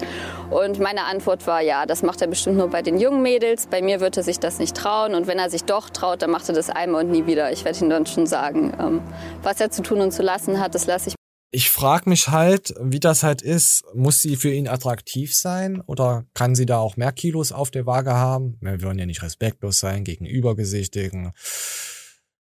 [0.53, 3.67] Und meine Antwort war, ja, das macht er bestimmt nur bei den jungen Mädels.
[3.67, 5.17] Bei mir wird er sich das nicht trauen.
[5.17, 7.51] Und wenn er sich doch traut, dann macht er das einmal und nie wieder.
[7.51, 9.01] Ich werde ihm dann schon sagen, ähm,
[9.43, 11.18] was er zu tun und zu lassen hat, das lasse ich
[11.51, 13.85] ich frage mich halt, wie das halt ist.
[13.95, 17.87] Muss sie für ihn attraktiv sein oder kann sie da auch mehr Kilos auf der
[17.87, 18.59] Waage haben?
[18.61, 21.33] Wir wollen ja nicht respektlos sein gegen Übergesichtigen.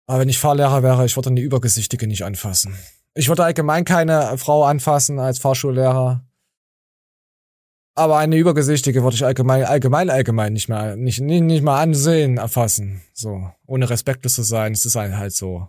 [0.07, 2.77] Aber wenn ich Fahrlehrer wäre, ich würde eine Übergesichtige nicht anfassen.
[3.15, 6.25] Ich würde allgemein keine Frau anfassen als Fahrschullehrer.
[7.97, 12.39] Aber eine Übergesichtige würde ich allgemein, allgemein, allgemein nicht mehr, nicht, nicht, nicht mal ansehen,
[12.39, 13.03] erfassen.
[13.13, 13.51] So.
[13.67, 15.69] Ohne respektlos zu sein, es ist halt so.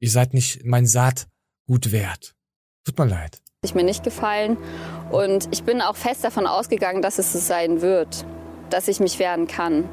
[0.00, 1.28] Ihr seid nicht mein Saat
[1.66, 2.34] gut wert.
[2.84, 3.40] Tut mir leid.
[3.62, 4.56] Ist mir nicht gefallen.
[5.10, 8.24] Und ich bin auch fest davon ausgegangen, dass es so sein wird,
[8.70, 9.88] dass ich mich wehren kann.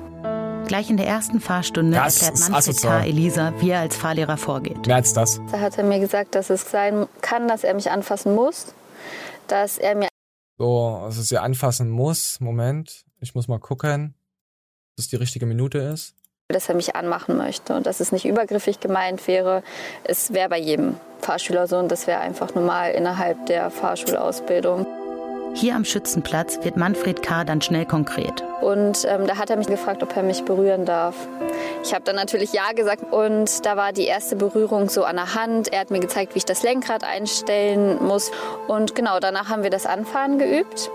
[0.67, 3.01] Gleich in der ersten Fahrstunde Das erklärt Manfred asozial.
[3.01, 3.07] K.
[3.07, 4.87] Elisa, wie er als Fahrlehrer vorgeht.
[4.87, 5.39] Mehr als das.
[5.51, 8.73] Da hat er mir gesagt, dass es sein kann, dass er mich anfassen muss,
[9.47, 10.09] dass er mir
[10.57, 12.39] So, dass es sie anfassen muss.
[12.39, 13.05] Moment.
[13.19, 14.15] Ich muss mal gucken,
[14.95, 16.15] dass die richtige Minute ist.
[16.51, 19.61] Dass er mich anmachen möchte und dass es nicht übergriffig gemeint wäre.
[20.03, 24.87] Es wäre bei jedem Fahrschüler so und das wäre einfach normal innerhalb der Fahrschulausbildung.
[25.53, 27.43] Hier am Schützenplatz wird Manfred K.
[27.43, 28.43] dann schnell konkret.
[28.61, 31.15] Und ähm, da hat er mich gefragt, ob er mich berühren darf.
[31.83, 35.35] Ich habe dann natürlich Ja gesagt und da war die erste Berührung so an der
[35.35, 35.71] Hand.
[35.71, 38.31] Er hat mir gezeigt, wie ich das Lenkrad einstellen muss.
[38.67, 40.89] Und genau danach haben wir das Anfahren geübt.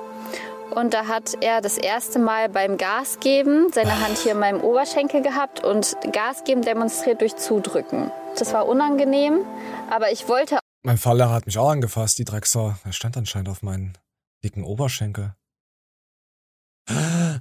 [0.70, 4.60] Und da hat er das erste Mal beim Gas geben seine Hand hier in meinem
[4.60, 8.10] Oberschenkel gehabt und Gas geben demonstriert durch Zudrücken.
[8.38, 9.40] Das war unangenehm,
[9.90, 12.74] aber ich wollte Mein Fahrlehrer hat mich auch angefasst, die Drecksau.
[12.84, 13.96] Er stand anscheinend auf meinen
[14.42, 15.34] dicken Oberschenkel.
[16.86, 17.40] Er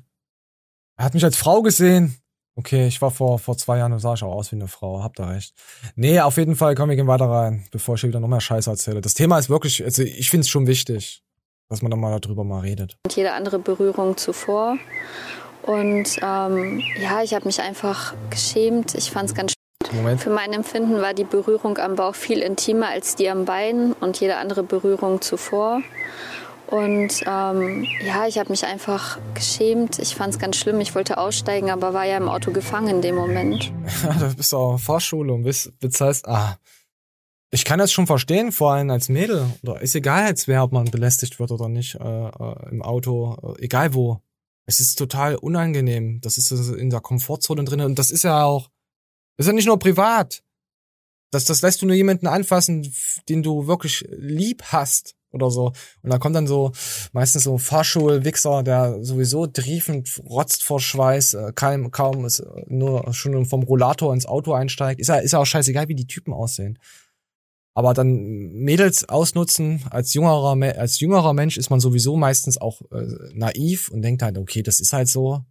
[0.97, 2.15] hat mich als Frau gesehen.
[2.55, 5.01] Okay, ich war vor, vor zwei Jahren und sah ich auch aus wie eine Frau,
[5.01, 5.55] habt ihr recht.
[5.95, 8.41] Nee, auf jeden Fall komm, wir gehen weiter rein, bevor ich hier wieder noch mehr
[8.41, 9.01] Scheiße erzähle.
[9.01, 11.22] Das Thema ist wirklich, also ich finde es schon wichtig,
[11.74, 12.97] dass man da mal darüber mal redet.
[13.05, 14.78] und jede andere Berührung zuvor.
[15.63, 18.95] Und ähm, ja, ich habe mich einfach geschämt.
[18.95, 19.53] Ich fand es ganz
[19.93, 20.21] Moment.
[20.21, 24.19] Für mein Empfinden war die Berührung am Bauch viel intimer als die am Bein und
[24.19, 25.82] jede andere Berührung zuvor.
[26.67, 29.99] Und ähm, ja, ich habe mich einfach geschämt.
[29.99, 30.80] Ich fand es ganz schlimm.
[30.82, 33.71] Ich wollte aussteigen, aber war ja im Auto gefangen in dem Moment.
[34.03, 36.57] Ja, du bist auch Fahrschule und bist, bezahlst, ah.
[37.54, 39.45] Ich kann das schon verstehen, vor allem als Mädel.
[39.62, 43.56] Oder ist egal jetzt wer, ob man belästigt wird oder nicht, äh, äh, im Auto,
[43.60, 44.22] äh, egal wo.
[44.66, 46.20] Es ist total unangenehm.
[46.22, 47.82] Das ist in der Komfortzone drin.
[47.82, 48.70] Und das ist ja auch,
[49.38, 50.41] das ist ja nicht nur privat.
[51.30, 52.91] Das, das lässt du nur jemanden anfassen,
[53.30, 55.74] den du wirklich lieb hast oder so.
[56.01, 56.72] Und da kommt dann so
[57.12, 62.45] meistens so ein Fahrschulwichser, der sowieso triefend rotzt vor Schweiß, äh, kaum, kaum ist äh,
[62.66, 64.99] nur schon vom Rollator ins Auto einsteigt.
[64.99, 66.80] Ist ja, ist ja auch scheißegal, wie die Typen aussehen.
[67.76, 73.32] Aber dann Mädels ausnutzen, als jüngerer, als jüngerer Mensch ist man sowieso meistens auch äh,
[73.34, 75.43] naiv und denkt halt, okay, das ist halt so.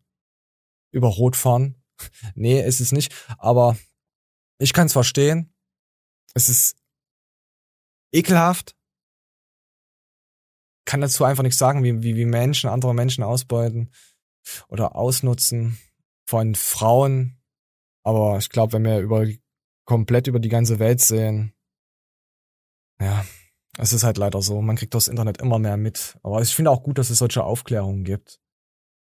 [0.92, 1.82] Über Rot fahren.
[2.34, 3.12] nee, ist es nicht.
[3.38, 3.76] Aber
[4.58, 5.52] ich kann es verstehen.
[6.34, 6.76] Es ist
[8.12, 8.76] ekelhaft.
[10.84, 13.90] Kann dazu einfach nichts sagen, wie, wie, wie Menschen andere Menschen ausbeuten
[14.68, 15.78] oder ausnutzen
[16.26, 17.40] von Frauen.
[18.04, 19.26] Aber ich glaube, wenn wir über
[19.84, 21.54] komplett über die ganze Welt sehen,
[23.00, 23.24] ja,
[23.78, 24.60] es ist halt leider so.
[24.60, 26.18] Man kriegt das Internet immer mehr mit.
[26.22, 28.40] Aber ich finde auch gut, dass es solche Aufklärungen gibt.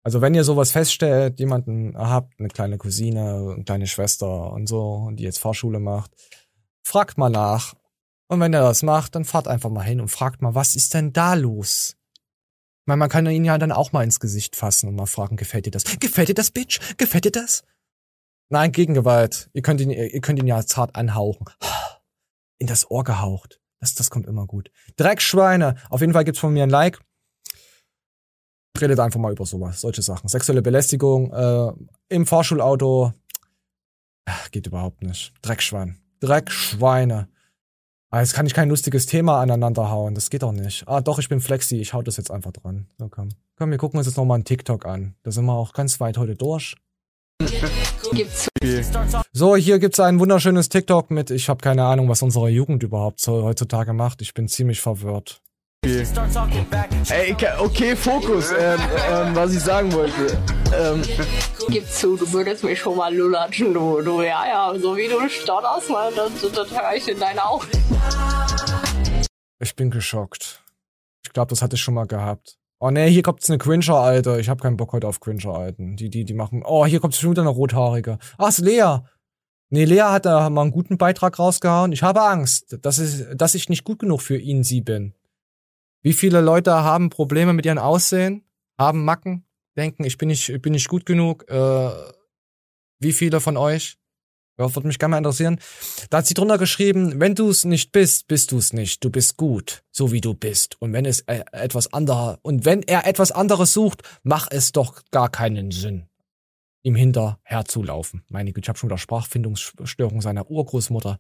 [0.05, 5.11] Also wenn ihr sowas feststellt, jemanden habt, eine kleine Cousine, eine kleine Schwester und so,
[5.13, 6.13] die jetzt Fahrschule macht,
[6.87, 7.75] fragt mal nach.
[8.29, 10.93] Und wenn er das macht, dann fahrt einfach mal hin und fragt mal, was ist
[10.93, 11.97] denn da los?
[12.85, 15.37] Ich meine, man kann ihn ja dann auch mal ins Gesicht fassen und mal fragen,
[15.37, 15.85] gefällt dir das?
[16.01, 16.81] Gefällt dir das, Bitch?
[16.99, 17.65] Gefällt dir das?
[18.51, 19.49] Nein, Gegengewalt.
[19.55, 21.47] Ihr könnt ihn, ihr könnt ihn ja zart anhauchen.
[22.59, 23.61] In das Ohr gehaucht.
[23.85, 24.71] Das, das kommt immer gut.
[24.97, 25.75] Dreckschweine.
[25.91, 27.01] Auf jeden Fall gibt's von mir ein Like.
[28.81, 30.27] Redet einfach mal über sowas, solche Sachen.
[30.27, 31.71] Sexuelle Belästigung äh,
[32.09, 33.13] im Fahrschulauto.
[34.25, 35.35] Ach, geht überhaupt nicht.
[35.43, 35.99] Dreckschwein.
[36.21, 37.29] Dreckschweine.
[38.11, 40.15] Ah, jetzt kann ich kein lustiges Thema aneinander hauen.
[40.15, 40.89] Das geht doch nicht.
[40.89, 41.77] Ah, doch, ich bin flexi.
[41.77, 42.89] Ich hau das jetzt einfach dran.
[42.97, 43.29] So, komm.
[43.57, 45.15] Komm, wir gucken uns jetzt nochmal einen TikTok an.
[45.25, 46.75] Da sind wir auch ganz weit heute durch.
[48.15, 48.49] Gibt's
[49.33, 53.21] So, hier gibt's ein wunderschönes TikTok mit, ich habe keine Ahnung, was unsere Jugend überhaupt
[53.21, 54.23] so heutzutage macht.
[54.23, 55.41] Ich bin ziemlich verwirrt.
[55.85, 58.53] Ey, okay, Fokus.
[58.53, 60.39] Ähm, ähm, was ich sagen wollte.
[60.75, 61.03] Ähm,
[61.69, 65.29] Gib zu, du würdest mich schon mal lulatschen, du, du, ja, ja, so wie du
[65.29, 67.67] stotterst, man, das, das höre ich in deinen Augen.
[69.59, 70.63] Ich bin geschockt.
[71.25, 72.57] Ich glaube, das hatte ich schon mal gehabt.
[72.87, 74.39] Oh nee, hier kommt's eine Cringer, Alter.
[74.39, 75.97] Ich habe keinen Bock heute auf Cringer, Alten.
[75.97, 76.63] Die, die, die machen.
[76.67, 78.19] Oh, hier kommt schon wieder eine rothaarige.
[78.37, 78.99] Ach, ist Lea.
[79.71, 81.93] Nee, Lea hat da mal einen guten Beitrag rausgehauen.
[81.93, 85.15] Ich habe Angst, dass ich, dass ich nicht gut genug für ihn, sie bin.
[86.03, 88.45] Wie viele Leute haben Probleme mit ihrem Aussehen,
[88.79, 89.47] haben Macken,
[89.79, 91.49] denken, ich bin nicht, ich bin nicht gut genug.
[91.49, 91.91] Äh,
[92.99, 93.97] wie viele von euch?
[94.59, 95.59] Ja, würde mich gerne mal interessieren.
[96.11, 99.03] Da hat sie drunter geschrieben, wenn du es nicht bist, bist du es nicht.
[99.03, 100.81] Du bist gut, so wie du bist.
[100.81, 105.03] Und wenn es äh, etwas anderes, und wenn er etwas anderes sucht, mach es doch
[105.11, 106.07] gar keinen Sinn,
[106.83, 108.23] ihm hinterher zu laufen.
[108.29, 111.19] Meine Güte, ich habe schon wieder Sprachfindungsstörung seiner Urgroßmutter.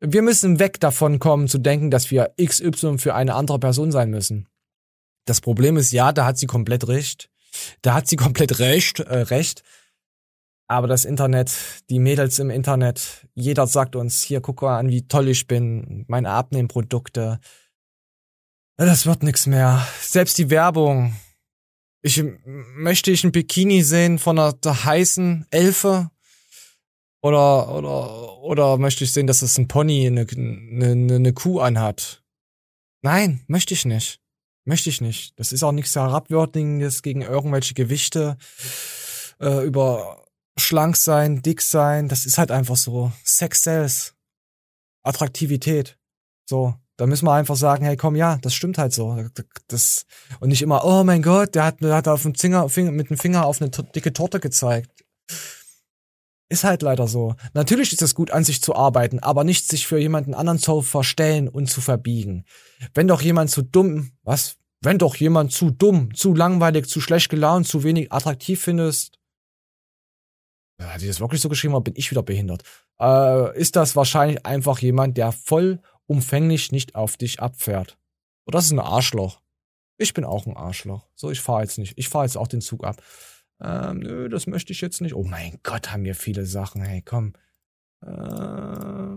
[0.00, 4.10] Wir müssen weg davon kommen, zu denken, dass wir XY für eine andere Person sein
[4.10, 4.48] müssen.
[5.24, 7.30] Das Problem ist, ja, da hat sie komplett recht.
[7.80, 9.62] Da hat sie komplett recht, äh, recht.
[10.68, 11.52] Aber das Internet,
[11.90, 16.04] die Mädels im Internet, jeder sagt uns, hier, guck mal an, wie toll ich bin,
[16.08, 17.38] meine Abnehmprodukte.
[18.76, 19.86] Das wird nix mehr.
[20.00, 21.16] Selbst die Werbung.
[22.02, 26.10] Ich möchte ich ein Bikini sehen von einer heißen Elfe?
[27.22, 32.22] Oder, oder, oder möchte ich sehen, dass es ein Pony eine, eine, eine Kuh anhat?
[33.02, 34.20] Nein, möchte ich nicht.
[34.64, 35.38] Möchte ich nicht.
[35.38, 38.36] Das ist auch nichts Herabwürdigendes gegen irgendwelche Gewichte,
[39.40, 40.25] äh, über
[40.58, 42.08] schlank sein, dick sein.
[42.08, 43.12] Das ist halt einfach so.
[43.24, 44.14] Sex sells.
[45.02, 45.98] Attraktivität.
[46.48, 46.74] So.
[46.96, 49.22] Da müssen wir einfach sagen, hey, komm, ja, das stimmt halt so.
[49.68, 50.06] Das,
[50.40, 53.18] und nicht immer, oh mein Gott, der hat, der hat auf dem Finger, mit dem
[53.18, 54.90] Finger auf eine dicke Torte gezeigt.
[56.48, 57.34] Ist halt leider so.
[57.54, 60.80] Natürlich ist es gut, an sich zu arbeiten, aber nicht sich für jemanden anderen zu
[60.80, 62.44] verstellen und zu verbiegen.
[62.94, 64.56] Wenn doch jemand zu dumm, was?
[64.80, 69.18] Wenn doch jemand zu dumm, zu langweilig, zu schlecht gelaunt, zu wenig attraktiv findest,
[70.78, 72.62] hat die das wirklich so geschrieben oder bin ich wieder behindert?
[73.00, 77.98] Äh, ist das wahrscheinlich einfach jemand, der vollumfänglich nicht auf dich abfährt.
[78.46, 79.40] Oder das ist ein Arschloch.
[79.98, 81.06] Ich bin auch ein Arschloch.
[81.14, 81.94] So, ich fahre jetzt nicht.
[81.96, 83.02] Ich fahre jetzt auch den Zug ab.
[83.60, 85.14] Ähm, nö, das möchte ich jetzt nicht.
[85.14, 86.82] Oh mein Gott, haben wir viele Sachen.
[86.82, 87.32] Hey, komm.
[88.02, 89.16] Äh,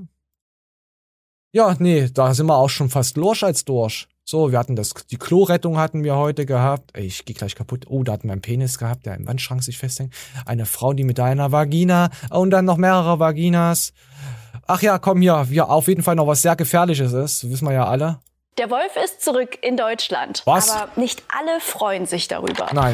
[1.52, 4.08] ja, nee, da sind wir auch schon fast durch als durch.
[4.30, 6.92] So, wir hatten das, die Klorettung hatten wir heute gehabt.
[6.94, 7.86] Ey, ich geh gleich kaputt.
[7.90, 10.14] Oh, da hatten wir einen Penis gehabt, der im Wandschrank sich festhängt.
[10.46, 13.92] Eine Frau, die mit einer Vagina und dann noch mehrere Vaginas.
[14.68, 17.50] Ach ja, komm hier, wir auf jeden Fall noch was sehr Gefährliches ist.
[17.50, 18.20] Wissen wir ja alle.
[18.60, 20.44] Der Wolf ist zurück in Deutschland.
[20.46, 20.70] Was?
[20.70, 22.70] Aber nicht alle freuen sich darüber.
[22.72, 22.94] Nein.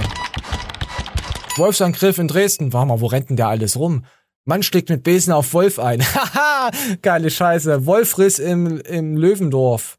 [1.57, 2.71] Wolfsangriff in Dresden.
[2.71, 4.05] Warte mal, wo rennt denn der alles rum?
[4.45, 6.01] Mann schlägt mit Besen auf Wolf ein.
[6.15, 6.71] Haha,
[7.01, 7.85] geile Scheiße.
[7.85, 9.97] Wolfriss im, im Löwendorf.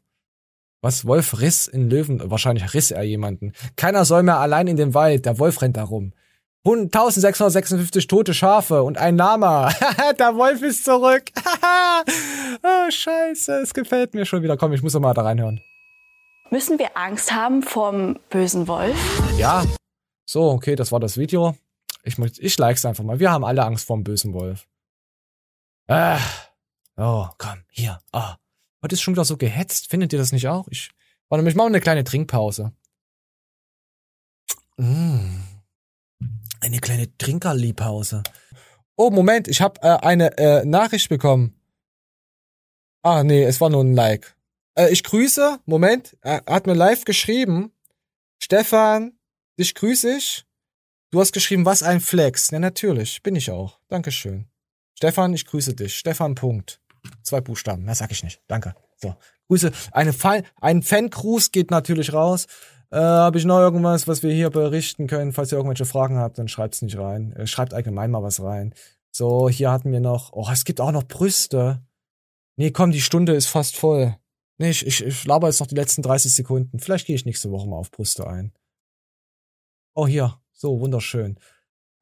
[0.81, 1.05] Was?
[1.05, 2.21] Wolf riss in Löwen?
[2.29, 3.53] Wahrscheinlich riss er jemanden.
[3.75, 5.25] Keiner soll mehr allein in den Wald.
[5.25, 6.13] Der Wolf rennt da rum.
[6.65, 9.69] 1656 tote Schafe und ein Lama.
[10.19, 11.23] der Wolf ist zurück.
[12.63, 13.61] oh, scheiße.
[13.61, 14.57] Es gefällt mir schon wieder.
[14.57, 15.61] Komm, ich muss noch mal da reinhören.
[16.49, 18.97] Müssen wir Angst haben vom bösen Wolf?
[19.37, 19.65] Ja.
[20.25, 21.55] So, okay, das war das Video.
[22.03, 23.19] Ich, ich like's einfach mal.
[23.19, 24.67] Wir haben alle Angst vor dem bösen Wolf.
[25.87, 26.19] Ah.
[26.97, 27.99] Oh, komm, hier.
[28.11, 28.35] Ah.
[28.83, 29.89] Heute ist schon wieder so gehetzt.
[29.89, 30.67] Findet ihr das nicht auch?
[30.69, 30.91] Ich,
[31.29, 32.73] warte mal, ich mache eine kleine Trinkpause.
[34.77, 35.41] Mm.
[36.61, 38.23] Eine kleine Trinkerliebpause.
[38.95, 41.59] Oh, Moment, ich habe äh, eine äh, Nachricht bekommen.
[43.03, 44.35] Ah, nee, es war nur ein Like.
[44.75, 47.71] Äh, ich grüße, Moment, er hat mir live geschrieben.
[48.41, 49.17] Stefan,
[49.59, 50.45] dich grüße ich.
[51.11, 52.51] Du hast geschrieben, was ein Flex.
[52.51, 53.79] Ja, natürlich, bin ich auch.
[53.87, 54.47] Dankeschön.
[54.95, 55.95] Stefan, ich grüße dich.
[55.95, 56.81] Stefan, Punkt.
[57.27, 58.41] Zwei Buchstaben, mehr sag ich nicht.
[58.47, 58.73] Danke.
[58.95, 59.13] So,
[59.49, 59.73] Grüße.
[59.91, 62.45] Eine Fa ein Fan-Gruß geht natürlich raus.
[62.89, 65.33] Äh, Habe ich noch irgendwas, was wir hier berichten können?
[65.33, 67.33] Falls ihr irgendwelche Fragen habt, dann schreibt's nicht rein.
[67.33, 68.73] Äh, schreibt allgemein mal was rein.
[69.11, 70.31] So, hier hatten wir noch.
[70.31, 71.81] Oh, es gibt auch noch Brüste.
[72.55, 74.15] Nee, komm, die Stunde ist fast voll.
[74.57, 76.79] Nee, ich, ich, ich laber jetzt noch die letzten 30 Sekunden.
[76.79, 78.53] Vielleicht gehe ich nächste Woche mal auf Brüste ein.
[79.95, 80.39] Oh, hier.
[80.53, 81.37] So, wunderschön.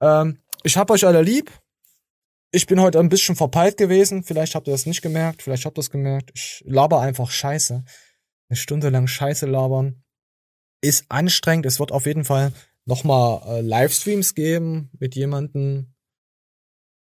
[0.01, 1.51] Ähm, ich hab euch alle lieb.
[2.55, 4.23] Ich bin heute ein bisschen verpeilt gewesen.
[4.23, 5.41] Vielleicht habt ihr das nicht gemerkt.
[5.41, 6.31] Vielleicht habt ihr es gemerkt.
[6.35, 7.83] Ich laber einfach Scheiße.
[8.47, 10.05] Eine Stunde lang Scheiße labern.
[10.79, 11.65] Ist anstrengend.
[11.65, 12.53] Es wird auf jeden Fall
[12.85, 15.93] nochmal äh, Livestreams geben mit jemandem.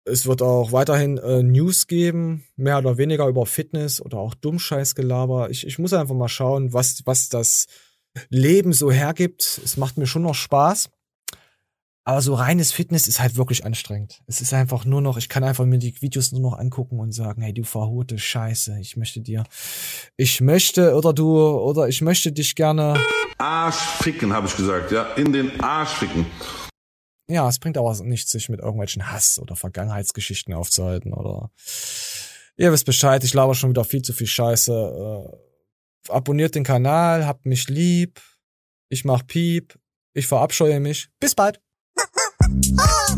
[0.07, 5.51] Es wird auch weiterhin äh, News geben, mehr oder weniger über Fitness oder auch Dummscheißgelaber.
[5.51, 7.67] Ich, ich muss einfach mal schauen, was, was das
[8.31, 9.61] Leben so hergibt.
[9.63, 10.89] Es macht mir schon noch Spaß.
[12.07, 14.23] Aber so reines Fitness ist halt wirklich anstrengend.
[14.27, 17.13] Es ist einfach nur noch, ich kann einfach mir die Videos nur noch angucken und
[17.13, 19.45] sagen, hey, du verhote Scheiße, ich möchte dir,
[20.19, 23.03] ich möchte, oder du, oder ich möchte dich gerne.
[23.39, 26.27] Arsch ficken, habe ich gesagt, ja, in den Arsch ficken.
[27.27, 31.51] Ja, es bringt aber nichts, sich mit irgendwelchen Hass oder Vergangenheitsgeschichten aufzuhalten oder,
[32.59, 35.31] ihr wisst Bescheid, ich laber schon wieder viel zu viel Scheiße.
[35.33, 38.21] Äh, abonniert den Kanal, habt mich lieb,
[38.91, 39.79] ich mach Piep,
[40.13, 41.09] ich verabscheue mich.
[41.19, 41.64] Bis bald.
[41.97, 43.15] Oh!